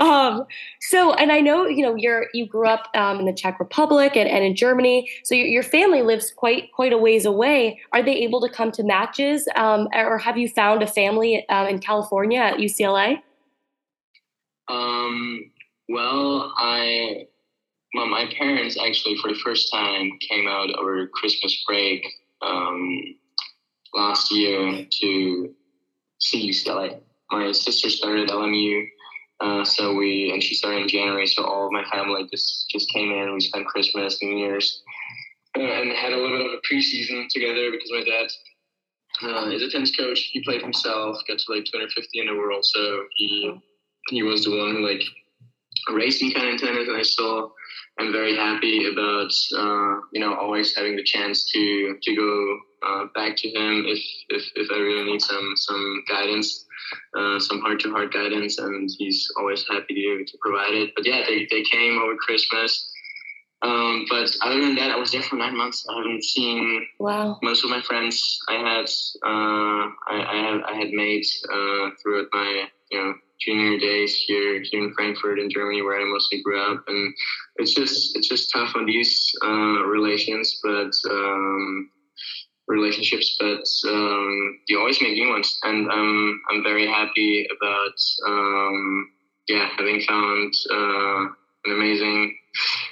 um, 0.00 0.44
so, 0.80 1.14
and 1.14 1.32
I 1.32 1.40
know 1.40 1.66
you 1.66 1.82
know 1.82 1.94
you're 1.94 2.26
you 2.34 2.46
grew 2.46 2.66
up 2.66 2.88
um, 2.94 3.20
in 3.20 3.26
the 3.26 3.32
Czech 3.32 3.58
Republic 3.58 4.16
and, 4.16 4.28
and 4.28 4.44
in 4.44 4.54
Germany, 4.54 5.10
so 5.24 5.34
your, 5.34 5.46
your, 5.46 5.62
family 5.62 6.02
lives 6.02 6.32
quite 6.34 6.72
quite 6.72 6.92
a 6.92 6.98
ways 6.98 7.24
away. 7.24 7.80
Are 7.92 8.02
they 8.02 8.16
able 8.16 8.40
to 8.42 8.48
come 8.48 8.70
to 8.72 8.82
matches, 8.82 9.48
um, 9.56 9.88
or 9.94 10.18
have 10.18 10.36
you 10.36 10.48
found 10.48 10.82
a 10.82 10.86
family 10.86 11.46
uh, 11.48 11.66
in 11.68 11.78
California 11.78 12.40
at 12.40 12.58
UCLA? 12.58 13.22
Um, 14.68 15.50
well, 15.88 16.52
I 16.56 17.26
well, 17.94 18.06
my 18.06 18.26
parents 18.38 18.78
actually, 18.78 19.16
for 19.16 19.28
the 19.28 19.38
first 19.38 19.72
time, 19.72 20.12
came 20.28 20.46
out 20.46 20.70
over 20.78 21.06
Christmas 21.08 21.64
break 21.66 22.06
um, 22.42 23.16
last 23.94 24.30
year 24.30 24.86
to 24.88 25.54
see 26.18 26.50
UCLA. 26.50 27.00
My 27.30 27.52
sister 27.52 27.90
started 27.90 28.28
LMU, 28.28 28.86
uh, 29.40 29.64
so 29.64 29.94
we 29.94 30.30
and 30.32 30.42
she 30.42 30.54
started 30.54 30.82
in 30.82 30.88
January. 30.88 31.26
So 31.26 31.44
all 31.44 31.66
of 31.66 31.72
my 31.72 31.84
family 31.84 32.26
just 32.30 32.68
just 32.68 32.90
came 32.90 33.10
in. 33.10 33.32
We 33.32 33.40
spent 33.40 33.66
Christmas, 33.66 34.22
New 34.22 34.36
Year's, 34.36 34.82
uh, 35.56 35.62
and 35.62 35.92
had 35.92 36.12
a 36.12 36.16
little 36.16 36.36
bit 36.36 36.46
of 36.46 36.52
a 36.52 36.74
preseason 36.74 37.26
together 37.28 37.70
because 37.70 37.90
my 37.90 38.04
dad 38.04 38.28
uh, 39.22 39.50
is 39.50 39.62
a 39.62 39.70
tennis 39.70 39.96
coach. 39.96 40.28
He 40.32 40.44
played 40.44 40.62
himself, 40.62 41.16
got 41.26 41.38
to 41.38 41.52
like 41.52 41.64
250 41.64 42.20
in 42.20 42.26
the 42.26 42.34
world. 42.34 42.64
So 42.64 43.04
he 43.16 43.54
he 44.10 44.22
was 44.22 44.44
the 44.44 44.56
one 44.56 44.76
who 44.76 44.86
like 44.86 45.02
racing 45.90 46.32
kind 46.32 46.54
of 46.54 46.60
tennis, 46.60 46.88
and 46.88 46.96
I 46.96 47.02
saw 47.02 47.48
I'm 48.00 48.12
very 48.12 48.34
happy 48.34 48.86
about 48.90 49.30
uh, 49.54 50.00
you 50.12 50.20
know 50.20 50.34
always 50.34 50.74
having 50.74 50.96
the 50.96 51.02
chance 51.02 51.44
to 51.52 51.98
to 52.02 52.16
go 52.16 52.58
uh, 52.82 53.04
back 53.14 53.36
to 53.36 53.48
him 53.48 53.84
if, 53.86 54.02
if 54.30 54.42
if 54.56 54.70
I 54.70 54.78
really 54.78 55.12
need 55.12 55.20
some 55.20 55.52
some 55.56 56.02
guidance, 56.08 56.64
uh, 57.14 57.38
some 57.38 57.60
heart 57.60 57.80
to 57.80 57.90
heart 57.90 58.12
guidance, 58.12 58.58
and 58.58 58.88
he's 58.98 59.30
always 59.36 59.66
happy 59.68 59.94
to 59.94 60.24
to 60.24 60.38
provide 60.40 60.72
it. 60.72 60.92
But 60.96 61.06
yeah, 61.06 61.24
they 61.28 61.46
they 61.50 61.62
came 61.62 61.98
over 61.98 62.16
Christmas. 62.16 62.90
Um, 63.62 64.06
but 64.08 64.34
other 64.40 64.58
than 64.58 64.74
that, 64.76 64.90
I 64.90 64.96
was 64.96 65.12
there 65.12 65.22
for 65.22 65.36
nine 65.36 65.54
months. 65.54 65.86
I 65.86 65.98
haven't 65.98 66.24
seen 66.24 66.86
wow. 66.98 67.38
most 67.42 67.62
of 67.62 67.68
my 67.68 67.82
friends. 67.82 68.38
I 68.48 68.54
had 68.54 68.86
uh, 69.22 69.84
I, 70.08 70.24
I 70.26 70.36
had 70.36 70.60
I 70.62 70.74
had 70.74 70.90
made 70.92 71.26
uh, 71.52 71.90
throughout 72.00 72.28
my 72.32 72.64
you 72.90 72.98
know 72.98 73.14
junior 73.40 73.78
days 73.78 74.16
here 74.16 74.62
here 74.62 74.84
in 74.84 74.94
Frankfurt 74.94 75.38
in 75.38 75.50
Germany, 75.50 75.82
where 75.82 76.00
I 76.00 76.04
mostly 76.04 76.42
grew 76.42 76.60
up, 76.60 76.84
and 76.86 77.14
it's 77.56 77.74
just 77.74 78.16
it's 78.16 78.28
just 78.28 78.50
tough 78.52 78.74
on 78.76 78.86
these 78.86 79.32
uh, 79.44 79.84
relations, 79.84 80.60
but 80.62 80.92
um, 81.10 81.90
relationships, 82.68 83.36
but 83.38 83.64
um, 83.88 84.60
you 84.68 84.78
always 84.78 85.00
make 85.02 85.12
new 85.12 85.28
ones, 85.28 85.58
and 85.64 85.90
um, 85.90 86.40
I'm 86.50 86.62
very 86.62 86.86
happy 86.86 87.46
about 87.56 87.98
um, 88.26 89.10
yeah 89.48 89.68
having 89.76 90.00
found 90.02 90.54
uh, 90.70 91.26
an 91.64 91.72
amazing 91.72 92.36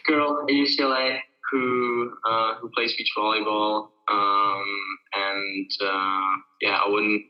girl 0.06 0.40
at 0.42 0.54
UCLA 0.54 1.20
who 1.50 2.12
uh, 2.28 2.54
who 2.56 2.70
plays 2.70 2.94
beach 2.96 3.12
volleyball, 3.16 3.88
um, 4.10 4.98
and 5.14 5.70
uh, 5.80 6.36
yeah, 6.60 6.78
I 6.84 6.88
wouldn't 6.88 7.22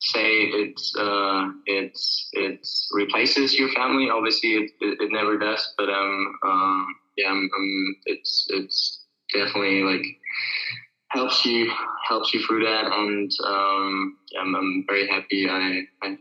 say 0.00 0.44
it's 0.44 0.94
uh, 0.98 1.48
it's 1.66 2.28
it 2.32 2.66
replaces 2.92 3.58
your 3.58 3.70
family. 3.72 4.08
Obviously, 4.10 4.50
it, 4.54 4.70
it, 4.80 4.96
it 5.00 5.12
never 5.12 5.38
does, 5.38 5.72
but 5.76 5.88
um, 5.88 6.32
um 6.46 6.86
yeah, 7.16 7.30
I'm, 7.30 7.48
I'm, 7.56 7.96
it's 8.06 8.46
it's 8.50 9.00
definitely 9.32 9.82
like 9.82 10.04
helps 11.08 11.44
you 11.44 11.70
helps 12.08 12.32
you 12.32 12.42
through 12.46 12.64
that, 12.64 12.86
and 12.86 13.30
um, 13.46 14.16
yeah, 14.32 14.40
I'm, 14.40 14.54
I'm 14.54 14.84
very 14.88 15.06
happy 15.06 15.48
I 15.48 15.82
I 16.02 16.16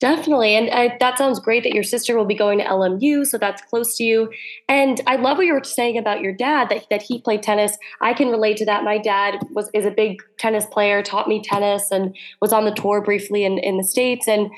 Definitely. 0.00 0.56
And 0.56 0.70
uh, 0.70 0.94
that 0.98 1.18
sounds 1.18 1.38
great 1.38 1.62
that 1.62 1.74
your 1.74 1.82
sister 1.82 2.16
will 2.16 2.24
be 2.24 2.34
going 2.34 2.58
to 2.58 2.64
LMU, 2.64 3.26
so 3.26 3.36
that's 3.36 3.60
close 3.60 3.98
to 3.98 4.02
you. 4.02 4.32
And 4.66 4.98
I 5.06 5.16
love 5.16 5.36
what 5.36 5.44
you 5.44 5.52
were 5.52 5.62
saying 5.62 5.98
about 5.98 6.22
your 6.22 6.32
dad, 6.32 6.70
that, 6.70 6.86
that 6.88 7.02
he 7.02 7.20
played 7.20 7.42
tennis. 7.42 7.76
I 8.00 8.14
can 8.14 8.28
relate 8.28 8.56
to 8.58 8.64
that. 8.64 8.82
My 8.82 8.96
dad 8.96 9.40
was 9.50 9.68
is 9.74 9.84
a 9.84 9.90
big 9.90 10.22
tennis 10.38 10.64
player, 10.64 11.02
taught 11.02 11.28
me 11.28 11.42
tennis, 11.42 11.90
and 11.90 12.16
was 12.40 12.50
on 12.50 12.64
the 12.64 12.72
tour 12.72 13.02
briefly 13.02 13.44
in, 13.44 13.58
in 13.58 13.76
the 13.76 13.84
States. 13.84 14.26
And 14.26 14.50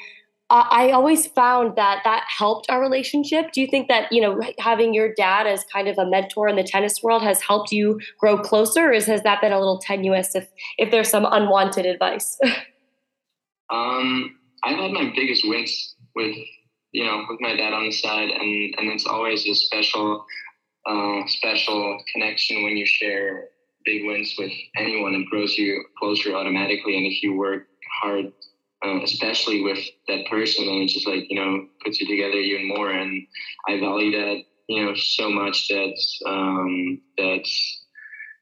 I, 0.49 0.67
I 0.71 0.93
always 0.93 1.27
found 1.27 1.75
that 1.75 2.03
that 2.05 2.23
helped 2.39 2.71
our 2.71 2.81
relationship. 2.81 3.51
Do 3.53 3.61
you 3.61 3.67
think 3.67 3.89
that, 3.89 4.13
you 4.13 4.21
know, 4.21 4.41
having 4.61 4.95
your 4.95 5.13
dad 5.13 5.49
as 5.49 5.65
kind 5.73 5.89
of 5.89 5.99
a 5.99 6.09
mentor 6.09 6.47
in 6.47 6.55
the 6.55 6.63
tennis 6.63 7.03
world 7.03 7.25
has 7.25 7.43
helped 7.43 7.73
you 7.73 7.99
grow 8.21 8.39
closer, 8.39 8.91
or 8.91 8.93
has 8.93 9.07
that 9.07 9.41
been 9.41 9.53
a 9.53 9.59
little 9.59 9.81
tenuous 9.81 10.37
if, 10.37 10.47
if 10.79 10.93
there's 10.93 11.11
some 11.11 11.27
unwanted 11.29 11.85
advice? 11.85 12.39
um 13.71 14.37
I've 14.65 14.79
had 14.79 14.93
my 14.93 15.13
biggest 15.15 15.47
wins 15.49 15.97
with 16.15 16.37
you 16.93 17.05
know 17.05 17.25
with 17.29 17.41
my 17.41 17.57
dad 17.57 17.73
on 17.73 17.85
the 17.85 17.93
side, 17.93 18.31
and 18.31 18.75
and 18.79 18.89
it's 18.91 19.07
always 19.07 19.47
a 19.47 19.55
special 19.55 20.25
uh, 20.87 21.27
special 21.27 22.03
connection 22.13 22.63
when 22.65 22.77
you 22.77 22.87
share 22.87 23.49
big 23.85 24.05
wins 24.07 24.35
with 24.39 24.53
anyone. 24.77 25.15
It 25.15 25.27
grows 25.31 25.57
you 25.59 25.85
closer 25.99 26.35
automatically, 26.35 26.97
and 26.97 27.07
if 27.07 27.23
you 27.23 27.35
work 27.37 27.67
hard. 28.03 28.33
Uh, 28.85 29.01
especially 29.05 29.63
with 29.63 29.79
that 30.09 30.27
person, 30.27 30.67
and 30.69 30.83
it's 30.83 30.93
just 30.93 31.07
like 31.07 31.25
you 31.31 31.37
know 31.39 31.67
puts 31.85 32.01
you 32.01 32.07
together 32.09 32.39
even 32.39 32.67
more. 32.67 32.91
And 32.91 33.25
I 33.69 33.79
value 33.79 34.11
that 34.11 34.43
you 34.69 34.85
know 34.85 34.95
so 34.97 35.31
much 35.31 35.69
that 35.69 35.95
um, 36.27 37.01
that 37.17 37.49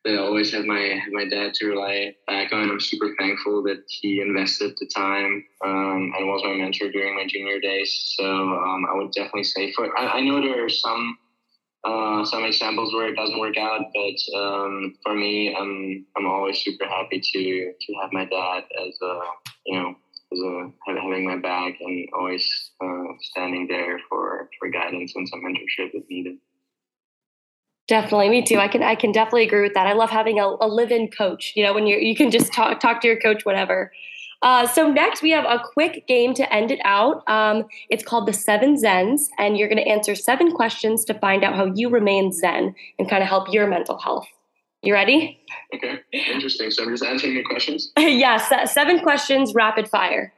I 0.07 0.17
always 0.17 0.53
had 0.53 0.65
my 0.65 0.99
my 1.11 1.27
dad 1.29 1.53
to 1.55 1.67
rely 1.67 2.15
back 2.27 2.53
on. 2.53 2.71
I'm 2.71 2.81
super 2.81 3.15
thankful 3.19 3.63
that 3.65 3.85
he 3.89 4.23
invested 4.23 4.75
the 4.81 4.87
time 4.87 5.45
um, 5.63 6.13
and 6.17 6.27
was 6.27 6.43
my 6.43 6.55
mentor 6.55 6.91
during 6.91 7.15
my 7.15 7.27
junior 7.27 7.61
days. 7.61 8.15
So 8.17 8.25
um, 8.25 8.87
I 8.91 8.95
would 8.97 9.13
definitely 9.13 9.45
say 9.45 9.73
for 9.73 9.97
I, 9.99 10.19
I 10.19 10.21
know 10.21 10.41
there 10.41 10.65
are 10.65 10.71
some 10.71 11.19
uh, 11.85 12.25
some 12.25 12.45
examples 12.45 12.95
where 12.95 13.09
it 13.09 13.17
doesn't 13.17 13.39
work 13.39 13.59
out, 13.59 13.83
but 13.95 14.39
um, 14.39 14.95
for 15.03 15.15
me, 15.15 15.55
I'm 15.55 16.07
I'm 16.17 16.27
always 16.27 16.63
super 16.63 16.87
happy 16.87 17.21
to 17.21 17.73
to 17.79 17.95
have 18.01 18.13
my 18.13 18.25
dad 18.25 18.65
as 18.87 18.99
a 19.03 19.21
you 19.67 19.79
know 19.79 19.95
as 20.33 20.39
a 20.39 20.73
having 20.87 21.27
my 21.27 21.37
back 21.37 21.75
and 21.81 22.09
always 22.17 22.71
uh, 22.83 23.05
standing 23.21 23.67
there 23.67 24.01
for 24.09 24.49
for 24.59 24.71
guidance 24.71 25.13
and 25.15 25.29
some 25.29 25.43
mentorship 25.43 25.91
if 25.93 26.09
needed. 26.09 26.39
Definitely, 27.91 28.29
me 28.29 28.43
too. 28.43 28.59
I 28.59 28.69
can 28.69 28.85
I 28.85 28.95
can 28.95 29.11
definitely 29.11 29.43
agree 29.43 29.63
with 29.63 29.75
that. 29.75 29.89
I 29.89 29.95
love 29.95 30.11
having 30.11 30.39
a, 30.39 30.47
a 30.61 30.69
live-in 30.69 31.09
coach. 31.09 31.55
You 31.57 31.65
know, 31.65 31.75
when 31.75 31.89
you 31.89 31.97
you 31.97 32.15
can 32.15 32.31
just 32.31 32.53
talk 32.53 32.79
talk 32.79 33.01
to 33.01 33.09
your 33.09 33.19
coach 33.19 33.45
whatever. 33.45 33.91
Uh, 34.43 34.65
so 34.65 34.89
next 34.89 35.23
we 35.23 35.31
have 35.33 35.45
a 35.45 35.61
quick 35.75 36.07
game 36.07 36.33
to 36.35 36.55
end 36.55 36.71
it 36.71 36.79
out. 36.85 37.29
Um, 37.29 37.65
it's 37.89 38.05
called 38.05 38.29
the 38.29 38.33
Seven 38.33 38.77
Zens, 38.77 39.23
and 39.41 39.59
you're 39.59 39.67
going 39.67 39.83
to 39.83 39.91
answer 39.91 40.15
seven 40.15 40.53
questions 40.53 41.05
to 41.07 41.15
find 41.15 41.43
out 41.43 41.57
how 41.57 41.65
you 41.75 41.91
remain 41.91 42.31
zen 42.31 42.77
and 43.01 43.11
kind 43.11 43.25
of 43.25 43.29
help 43.29 43.53
your 43.53 43.67
mental 43.67 43.99
health. 43.99 44.29
You 44.83 44.95
ready? 44.95 45.41
Okay, 45.75 45.99
interesting. 46.13 46.71
So 46.71 46.85
I'm 46.85 46.91
just 46.91 47.03
answering 47.03 47.35
your 47.35 47.45
questions. 47.45 47.91
yes, 47.99 48.73
seven 48.73 49.01
questions, 49.01 49.53
rapid 49.53 49.89
fire. 49.89 50.33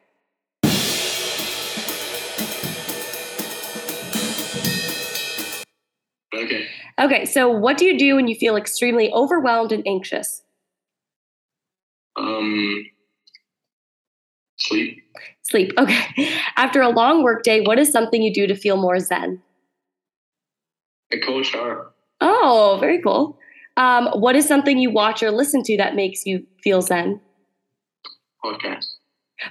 Okay. 6.34 6.66
Okay, 7.00 7.24
so 7.24 7.48
what 7.50 7.78
do 7.78 7.84
you 7.84 7.98
do 7.98 8.16
when 8.16 8.28
you 8.28 8.34
feel 8.36 8.56
extremely 8.56 9.10
overwhelmed 9.12 9.72
and 9.72 9.86
anxious? 9.86 10.42
Um, 12.16 12.84
sleep. 14.58 14.98
Sleep. 15.42 15.72
Okay. 15.78 16.30
After 16.56 16.80
a 16.80 16.88
long 16.88 17.22
workday, 17.22 17.60
what 17.62 17.78
is 17.78 17.90
something 17.90 18.22
you 18.22 18.32
do 18.32 18.46
to 18.46 18.54
feel 18.54 18.76
more 18.76 18.98
zen? 19.00 19.42
A 21.12 21.18
cold 21.20 21.44
shower. 21.44 21.92
Oh, 22.20 22.78
very 22.80 23.00
cool. 23.02 23.38
Um, 23.76 24.08
what 24.14 24.36
is 24.36 24.46
something 24.46 24.78
you 24.78 24.90
watch 24.90 25.22
or 25.22 25.30
listen 25.30 25.62
to 25.64 25.76
that 25.78 25.94
makes 25.96 26.24
you 26.26 26.46
feel 26.62 26.80
zen? 26.82 27.20
Podcast. 28.44 28.86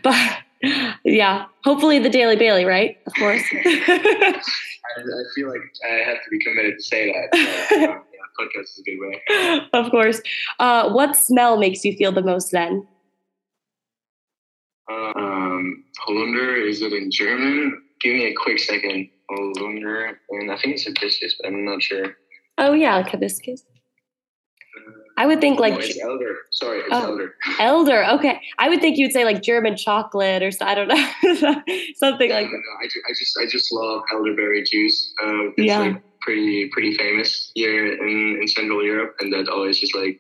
But 0.03 0.37
yeah, 1.03 1.45
hopefully 1.63 1.99
the 1.99 2.09
Daily 2.09 2.35
Bailey, 2.35 2.65
right? 2.65 2.97
Of 3.05 3.13
course. 3.13 3.43
I, 4.97 5.23
feel 5.35 5.49
like 5.49 5.61
I 5.83 5.95
have 6.09 6.23
to 6.23 6.29
be 6.29 6.39
committed 6.43 6.77
to 6.77 6.83
say 6.83 7.11
that. 7.11 7.69
So, 7.69 7.75
yeah, 7.79 7.97
podcast 8.39 8.63
is 8.63 8.79
a 8.79 8.83
good 8.83 8.99
way. 8.99 9.69
Of 9.73 9.91
course. 9.91 10.21
Uh, 10.59 10.89
what 10.89 11.15
smell 11.15 11.57
makes 11.57 11.83
you 11.83 11.95
feel 11.95 12.11
the 12.11 12.21
most 12.21 12.51
then? 12.51 12.87
Um, 14.89 15.85
Holunder, 16.05 16.67
is 16.67 16.81
it 16.81 16.93
in 16.93 17.11
German? 17.11 17.81
Give 18.01 18.13
me 18.13 18.25
a 18.25 18.33
quick 18.33 18.59
second. 18.59 19.09
Holunder, 19.31 20.15
and 20.31 20.51
I 20.51 20.57
think 20.57 20.75
it's 20.75 20.85
hibiscus, 20.85 21.35
but 21.39 21.47
I'm 21.47 21.63
not 21.63 21.81
sure. 21.81 22.17
Oh 22.57 22.73
yeah, 22.73 23.01
hibiscus. 23.03 23.63
I 25.21 25.27
would 25.27 25.39
think 25.39 25.59
like 25.59 25.75
it's 25.77 26.01
elder. 26.01 26.35
Sorry, 26.49 26.79
it's 26.79 26.87
oh, 26.91 27.11
elder. 27.11 27.35
Elder. 27.59 28.05
Okay, 28.13 28.41
I 28.57 28.69
would 28.69 28.81
think 28.81 28.97
you'd 28.97 29.11
say 29.11 29.23
like 29.23 29.43
German 29.43 29.77
chocolate 29.77 30.41
or 30.41 30.49
I 30.61 30.73
don't 30.73 30.87
know 30.87 30.95
something 31.95 32.29
no, 32.29 32.35
like. 32.35 32.47
No, 32.47 32.57
no, 32.57 32.73
I, 32.81 32.85
I 32.85 33.13
just 33.15 33.37
I 33.39 33.45
just 33.45 33.71
love 33.71 34.01
elderberry 34.11 34.63
juice. 34.63 35.13
Uh, 35.23 35.53
it's 35.57 35.59
yeah. 35.59 35.77
like 35.77 36.03
pretty 36.21 36.69
pretty 36.69 36.97
famous 36.97 37.51
here 37.53 37.93
in, 37.93 38.39
in 38.41 38.47
Central 38.47 38.83
Europe, 38.83 39.15
and 39.19 39.31
that 39.31 39.47
always 39.47 39.79
just 39.79 39.93
like 39.93 40.19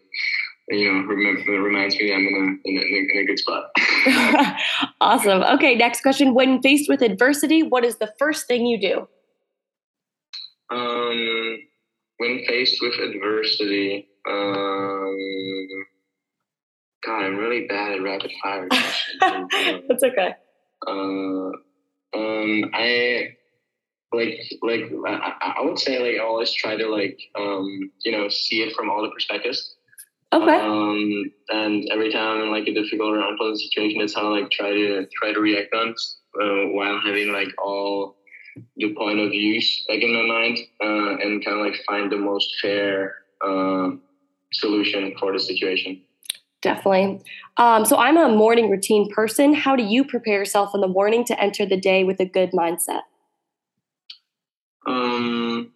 you 0.69 0.85
know 0.85 0.99
remember, 0.99 1.51
reminds 1.53 1.95
me 1.95 2.13
I'm 2.13 2.19
in 2.19 2.35
a, 2.35 2.69
in 2.69 2.77
a, 2.77 3.17
in 3.17 3.23
a 3.23 3.25
good 3.25 3.39
spot. 3.39 3.71
awesome. 5.01 5.41
Okay, 5.55 5.73
next 5.73 6.01
question. 6.01 6.35
When 6.35 6.61
faced 6.61 6.87
with 6.87 7.01
adversity, 7.01 7.63
what 7.63 7.83
is 7.83 7.97
the 7.97 8.13
first 8.19 8.45
thing 8.45 8.67
you 8.67 8.79
do? 8.79 9.07
Um, 10.69 11.57
when 12.19 12.45
faced 12.47 12.83
with 12.83 12.99
adversity, 12.99 14.09
um, 14.27 15.17
God, 17.05 17.23
I'm 17.25 17.37
really 17.37 17.67
bad 17.67 17.93
at 17.93 18.03
rapid 18.03 18.31
fire. 18.41 18.67
That's 19.87 20.03
okay. 20.03 20.35
Uh, 20.87 21.51
um, 22.13 22.71
I 22.73 23.35
like 24.13 24.39
like 24.61 24.91
I, 25.07 25.53
I 25.57 25.61
would 25.63 25.79
say 25.79 25.99
like 25.99 26.19
I 26.19 26.23
always 26.23 26.51
try 26.51 26.75
to 26.75 26.87
like 26.87 27.17
um 27.39 27.91
you 28.03 28.11
know 28.11 28.27
see 28.29 28.61
it 28.61 28.75
from 28.75 28.89
all 28.89 29.01
the 29.01 29.09
perspectives. 29.09 29.75
Okay. 30.33 30.55
Um, 30.55 31.25
and 31.49 31.89
every 31.91 32.11
time 32.11 32.37
I'm 32.37 32.43
in 32.43 32.51
like 32.51 32.67
a 32.67 32.73
difficult 32.73 33.17
or 33.17 33.19
unpleasant 33.19 33.59
situation, 33.59 34.01
it's 34.01 34.15
how 34.15 34.33
I 34.33 34.41
like 34.41 34.51
try 34.51 34.69
to 34.69 35.05
try 35.13 35.33
to 35.33 35.39
react 35.39 35.73
on 35.73 35.89
uh, 35.89 36.69
while 36.69 37.01
having 37.05 37.33
like 37.33 37.49
all 37.61 38.15
the 38.77 38.93
point 38.95 39.19
of 39.19 39.31
views 39.31 39.85
back 39.87 40.01
in 40.01 40.13
my 40.13 40.25
mind 40.25 40.57
uh, 40.81 41.17
and 41.17 41.43
kind 41.43 41.59
of 41.59 41.65
like 41.65 41.81
find 41.85 42.11
the 42.11 42.17
most 42.17 42.49
fair 42.61 43.15
uh, 43.45 43.91
solution 44.61 45.13
for 45.19 45.33
the 45.33 45.39
situation. 45.39 46.01
Definitely. 46.61 47.21
Um, 47.57 47.85
so 47.85 47.97
I'm 47.97 48.17
a 48.17 48.29
morning 48.29 48.69
routine 48.69 49.11
person. 49.11 49.53
How 49.53 49.75
do 49.75 49.83
you 49.83 50.05
prepare 50.05 50.39
yourself 50.39 50.75
in 50.75 50.81
the 50.81 50.87
morning 50.87 51.25
to 51.25 51.39
enter 51.41 51.65
the 51.65 51.77
day 51.77 52.03
with 52.03 52.19
a 52.19 52.25
good 52.25 52.51
mindset? 52.51 53.01
Um, 54.85 55.71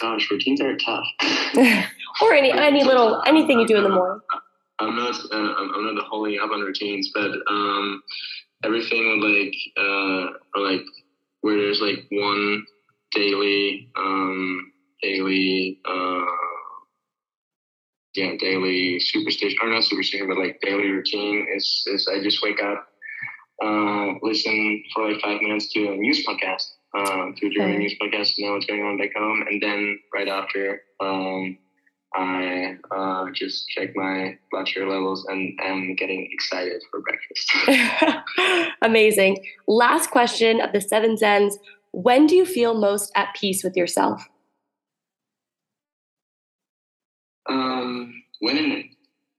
Gosh, 0.00 0.30
routines 0.30 0.60
are 0.60 0.76
tough. 0.76 1.06
or 2.22 2.34
any 2.34 2.52
any 2.52 2.84
little 2.84 3.22
anything 3.26 3.58
you 3.58 3.66
do 3.66 3.76
in 3.76 3.84
the 3.84 3.88
morning. 3.88 4.20
I'm 4.80 4.94
not 4.96 5.14
uh, 5.32 5.36
I'm 5.36 5.94
not 5.94 6.04
holding 6.04 6.38
up 6.40 6.50
on 6.50 6.60
routines, 6.60 7.10
but 7.14 7.30
um, 7.48 8.02
everything 8.64 9.20
like 9.20 9.54
uh, 9.76 10.32
or 10.54 10.70
like 10.70 10.82
where 11.40 11.56
there's 11.56 11.80
like 11.80 12.06
one 12.10 12.64
daily 13.12 13.90
um, 13.96 14.67
daily 15.02 15.80
uh, 15.84 16.24
yeah 18.14 18.32
daily 18.38 19.00
superstition 19.00 19.58
or 19.62 19.68
not 19.68 19.84
superstition 19.84 20.28
but 20.28 20.38
like 20.38 20.60
daily 20.60 20.90
routine 20.90 21.46
is 21.54 21.84
is 21.86 22.08
I 22.08 22.22
just 22.22 22.42
wake 22.42 22.62
up 22.62 22.86
uh, 23.62 24.12
listen 24.22 24.82
for 24.94 25.10
like 25.10 25.20
five 25.20 25.40
minutes 25.40 25.72
to 25.72 25.88
a 25.88 25.96
news 25.96 26.24
podcast 26.26 26.64
um, 26.96 27.34
to 27.36 27.46
a 27.46 27.50
German 27.50 27.78
news 27.78 27.94
podcast 28.00 28.34
to 28.34 28.44
know 28.44 28.52
what's 28.52 28.66
going 28.66 28.82
on 28.82 28.98
back 28.98 29.10
home 29.16 29.44
and 29.48 29.62
then 29.62 29.98
right 30.14 30.28
after 30.28 30.82
um, 31.00 31.58
I 32.14 32.76
uh, 32.90 33.26
just 33.34 33.68
check 33.68 33.90
my 33.94 34.38
blood 34.50 34.68
sugar 34.68 34.88
levels 34.88 35.26
and 35.28 35.58
am 35.62 35.94
getting 35.94 36.28
excited 36.32 36.82
for 36.90 37.00
breakfast. 37.02 38.24
Amazing. 38.82 39.44
Last 39.66 40.10
question 40.10 40.60
of 40.60 40.72
the 40.72 40.80
seven 40.80 41.16
Zens. 41.16 41.54
When 41.92 42.26
do 42.26 42.34
you 42.34 42.46
feel 42.46 42.74
most 42.74 43.12
at 43.14 43.34
peace 43.38 43.62
with 43.62 43.76
yourself? 43.76 44.26
Um, 47.48 48.22
when 48.40 48.56
in 48.56 48.90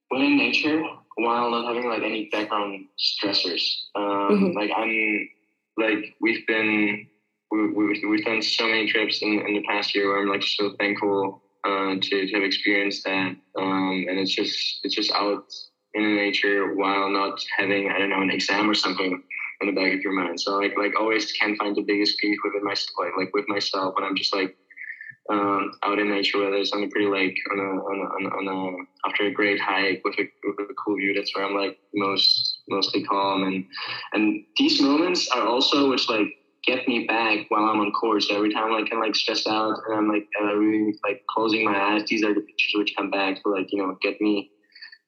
when 0.09 0.21
in 0.21 0.37
nature, 0.37 0.81
while 1.19 1.51
not 1.51 1.67
having 1.67 1.89
like 1.89 2.01
any 2.01 2.29
background 2.31 2.85
stressors. 2.97 3.61
Um, 3.95 4.03
mm-hmm. 4.03 4.57
Like 4.57 4.71
I'm 4.75 5.29
like 5.77 6.15
we've 6.21 6.45
been 6.47 7.07
we, 7.51 7.71
we, 7.71 8.05
we've 8.05 8.25
done 8.25 8.41
so 8.41 8.67
many 8.67 8.87
trips 8.87 9.21
in, 9.21 9.39
in 9.47 9.53
the 9.53 9.63
past 9.67 9.95
year 9.95 10.09
where 10.09 10.21
I'm 10.21 10.29
like 10.29 10.43
so 10.43 10.75
thankful 10.77 11.41
uh, 11.63 11.95
to, 11.99 12.27
to 12.27 12.33
have 12.33 12.43
experienced 12.43 13.03
that. 13.05 13.35
Um, 13.57 14.05
and 14.07 14.19
it's 14.19 14.33
just 14.33 14.79
it's 14.83 14.95
just 14.95 15.11
out 15.11 15.51
in 15.93 16.15
nature 16.15 16.75
while 16.75 17.09
not 17.09 17.43
having 17.57 17.89
I 17.89 17.97
don't 17.97 18.09
know 18.09 18.21
an 18.21 18.31
exam 18.31 18.69
or 18.69 18.75
something 18.75 19.23
in 19.61 19.67
the 19.67 19.73
back 19.73 19.93
of 19.93 20.01
your 20.01 20.13
mind. 20.13 20.39
So 20.39 20.57
like 20.57 20.77
like 20.77 20.93
always 20.99 21.31
can 21.33 21.55
find 21.57 21.75
the 21.75 21.81
biggest 21.81 22.19
peace 22.19 22.37
within 22.43 22.63
myself, 22.63 22.95
like, 22.99 23.17
like 23.17 23.33
with 23.33 23.47
myself 23.47 23.95
when 23.95 24.03
I'm 24.03 24.15
just 24.15 24.33
like 24.33 24.55
um, 25.29 25.71
out 25.83 25.99
in 25.99 26.09
nature, 26.09 26.39
whether 26.39 26.55
it's 26.55 26.71
on 26.71 26.81
the 26.81 26.87
pretty 26.87 27.07
lake 27.07 27.37
on 27.51 27.59
a, 27.59 27.61
on 27.61 28.25
a, 28.25 28.29
on 28.29 28.47
a, 28.47 29.07
after 29.07 29.25
a 29.25 29.31
great 29.31 29.59
hike 29.59 30.01
with 30.03 30.15
a, 30.19 30.23
with 30.43 30.69
a 30.69 30.73
cool 30.73 30.95
view. 30.95 31.13
That's 31.13 31.35
where 31.35 31.45
I'm 31.45 31.55
like 31.55 31.77
most 31.93 32.61
mostly 32.67 33.03
calm 33.03 33.43
and 33.43 33.65
and 34.13 34.43
these 34.57 34.81
moments 34.81 35.29
are 35.29 35.45
also 35.45 35.89
which 35.89 36.09
like 36.09 36.27
get 36.65 36.87
me 36.87 37.05
back 37.05 37.45
while 37.49 37.65
I'm 37.65 37.79
on 37.79 37.91
course. 37.91 38.29
Every 38.31 38.53
time 38.53 38.71
like 38.71 38.89
I'm 38.91 38.99
like 38.99 39.15
stressed 39.15 39.47
out 39.47 39.77
and 39.87 39.97
I'm 39.97 40.09
like 40.09 40.27
uh, 40.41 40.55
really 40.55 40.95
like 41.03 41.23
closing 41.29 41.63
my 41.63 41.77
eyes, 41.77 42.03
these 42.07 42.23
are 42.23 42.33
the 42.33 42.41
pictures 42.41 42.73
which 42.75 42.93
come 42.97 43.11
back 43.11 43.41
to 43.43 43.49
like 43.49 43.71
you 43.71 43.79
know 43.79 43.97
get 44.01 44.19
me 44.19 44.51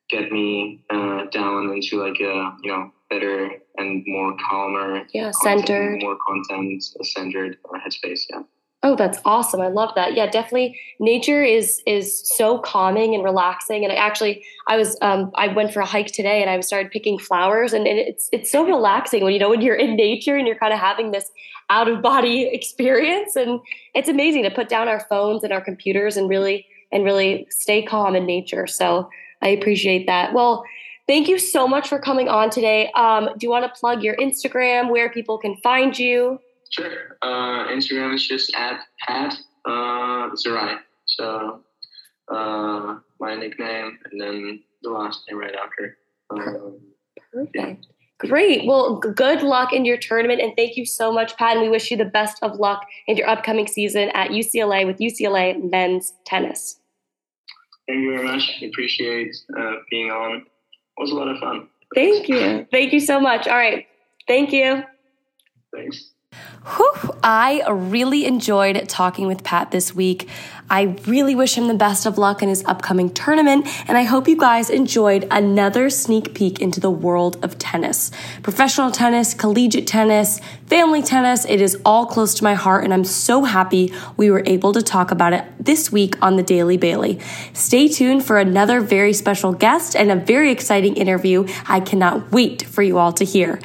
get 0.09 0.31
me 0.31 0.83
uh, 0.89 1.25
down 1.31 1.71
into 1.71 2.03
like 2.03 2.19
a 2.19 2.55
you 2.61 2.71
know 2.71 2.91
better 3.09 3.49
and 3.77 4.03
more 4.07 4.35
calmer, 4.49 5.03
yeah, 5.13 5.31
centered, 5.43 6.01
more 6.01 6.17
content 6.25 6.83
centered 7.03 7.57
uh, 7.65 7.79
headspace. 7.79 8.21
Yeah. 8.29 8.43
Oh, 8.83 8.95
that's 8.95 9.19
awesome. 9.25 9.61
I 9.61 9.67
love 9.67 9.91
that. 9.95 10.15
Yeah, 10.15 10.25
definitely 10.25 10.79
nature 10.99 11.43
is 11.43 11.83
is 11.85 12.27
so 12.35 12.57
calming 12.57 13.13
and 13.13 13.23
relaxing. 13.23 13.83
And 13.83 13.93
I 13.93 13.95
actually 13.95 14.43
I 14.67 14.75
was 14.75 14.97
um 15.01 15.31
I 15.35 15.49
went 15.49 15.71
for 15.71 15.81
a 15.81 15.85
hike 15.85 16.07
today 16.07 16.41
and 16.41 16.49
I 16.49 16.59
started 16.61 16.91
picking 16.91 17.19
flowers 17.19 17.73
and, 17.73 17.85
and 17.85 17.99
it's 17.99 18.27
it's 18.31 18.51
so 18.51 18.65
relaxing 18.65 19.23
when 19.23 19.33
you 19.33 19.39
know 19.39 19.49
when 19.49 19.61
you're 19.61 19.75
in 19.75 19.95
nature 19.95 20.35
and 20.35 20.47
you're 20.47 20.57
kind 20.57 20.73
of 20.73 20.79
having 20.79 21.11
this 21.11 21.29
out 21.69 21.87
of 21.87 22.01
body 22.01 22.49
experience 22.51 23.35
and 23.35 23.59
it's 23.93 24.09
amazing 24.09 24.43
to 24.43 24.49
put 24.49 24.67
down 24.67 24.87
our 24.87 25.01
phones 25.01 25.43
and 25.43 25.53
our 25.53 25.61
computers 25.61 26.17
and 26.17 26.27
really 26.27 26.65
and 26.91 27.03
really 27.03 27.45
stay 27.51 27.83
calm 27.83 28.15
in 28.15 28.25
nature. 28.25 28.65
So 28.65 29.09
I 29.43 29.49
appreciate 29.49 30.07
that. 30.07 30.33
Well, 30.33 30.65
thank 31.07 31.27
you 31.27 31.37
so 31.37 31.67
much 31.67 31.87
for 31.87 31.99
coming 31.99 32.29
on 32.29 32.49
today. 32.49 32.91
Um, 32.95 33.29
do 33.37 33.45
you 33.45 33.51
want 33.51 33.71
to 33.71 33.79
plug 33.79 34.01
your 34.01 34.15
Instagram 34.15 34.89
where 34.89 35.09
people 35.11 35.37
can 35.37 35.55
find 35.57 35.97
you? 35.97 36.39
Sure. 36.71 37.17
Uh, 37.21 37.67
Instagram 37.67 38.15
is 38.15 38.27
just 38.27 38.53
at 38.55 38.81
Pat 39.05 39.35
uh, 39.65 40.29
Zahraj. 40.35 40.79
So 41.05 41.61
uh, 42.31 42.97
my 43.19 43.35
nickname 43.35 43.97
and 44.09 44.21
then 44.21 44.63
the 44.83 44.89
last 44.89 45.21
name 45.29 45.39
right 45.39 45.55
after. 45.55 45.97
Um, 46.29 46.79
Perfect. 47.33 47.55
Yeah. 47.55 47.75
Great. 48.19 48.67
Well, 48.67 48.97
good 48.97 49.41
luck 49.41 49.73
in 49.73 49.83
your 49.83 49.97
tournament, 49.97 50.41
and 50.41 50.53
thank 50.55 50.77
you 50.77 50.85
so 50.85 51.11
much, 51.11 51.35
Pat. 51.37 51.53
And 51.53 51.61
we 51.61 51.69
wish 51.69 51.89
you 51.89 51.97
the 51.97 52.05
best 52.05 52.37
of 52.43 52.59
luck 52.59 52.85
in 53.07 53.17
your 53.17 53.27
upcoming 53.27 53.65
season 53.65 54.09
at 54.13 54.29
UCLA 54.29 54.85
with 54.85 54.99
UCLA 54.99 55.71
men's 55.71 56.13
tennis. 56.23 56.79
Thank 57.87 58.01
you 58.01 58.15
very 58.15 58.23
much. 58.23 58.59
I 58.61 58.65
appreciate 58.65 59.35
uh, 59.57 59.73
being 59.89 60.11
on. 60.11 60.37
It 60.37 61.01
was 61.01 61.09
a 61.09 61.15
lot 61.15 61.29
of 61.29 61.39
fun. 61.39 61.67
Thank 61.95 62.29
you. 62.29 62.67
Thank 62.71 62.93
you 62.93 62.99
so 62.99 63.19
much. 63.19 63.47
All 63.47 63.57
right. 63.57 63.87
Thank 64.27 64.53
you. 64.53 64.83
Thanks. 65.73 66.11
Whew, 66.63 67.17
I 67.23 67.63
really 67.67 68.25
enjoyed 68.25 68.87
talking 68.87 69.25
with 69.25 69.43
Pat 69.43 69.71
this 69.71 69.95
week. 69.95 70.29
I 70.69 70.95
really 71.05 71.35
wish 71.35 71.57
him 71.57 71.67
the 71.67 71.73
best 71.73 72.05
of 72.05 72.17
luck 72.17 72.41
in 72.41 72.47
his 72.47 72.63
upcoming 72.65 73.09
tournament, 73.09 73.67
and 73.89 73.97
I 73.97 74.03
hope 74.03 74.27
you 74.27 74.37
guys 74.37 74.69
enjoyed 74.69 75.27
another 75.29 75.89
sneak 75.89 76.33
peek 76.33 76.61
into 76.61 76.79
the 76.79 76.89
world 76.89 77.43
of 77.43 77.57
tennis. 77.57 78.11
Professional 78.41 78.89
tennis, 78.91 79.33
collegiate 79.33 79.87
tennis, 79.87 80.39
family 80.67 81.01
tennis, 81.01 81.45
it 81.45 81.59
is 81.59 81.77
all 81.83 82.05
close 82.05 82.35
to 82.35 82.43
my 82.43 82.53
heart, 82.53 82.85
and 82.85 82.93
I'm 82.93 83.03
so 83.03 83.43
happy 83.43 83.91
we 84.15 84.31
were 84.31 84.43
able 84.45 84.71
to 84.71 84.81
talk 84.81 85.11
about 85.11 85.33
it 85.33 85.43
this 85.59 85.91
week 85.91 86.15
on 86.21 86.37
the 86.37 86.43
Daily 86.43 86.77
Bailey. 86.77 87.19
Stay 87.53 87.89
tuned 87.89 88.23
for 88.23 88.37
another 88.37 88.79
very 88.79 89.11
special 89.13 89.51
guest 89.51 89.95
and 89.95 90.09
a 90.09 90.15
very 90.15 90.51
exciting 90.51 90.95
interview 90.95 91.47
I 91.67 91.81
cannot 91.81 92.31
wait 92.31 92.61
for 92.61 92.81
you 92.81 92.97
all 92.97 93.11
to 93.13 93.25
hear. 93.25 93.59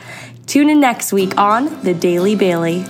Tune 0.46 0.70
in 0.70 0.78
next 0.78 1.12
week 1.12 1.37
on 1.37 1.82
The 1.82 1.92
Daily 1.92 2.37
Bailey. 2.37 2.85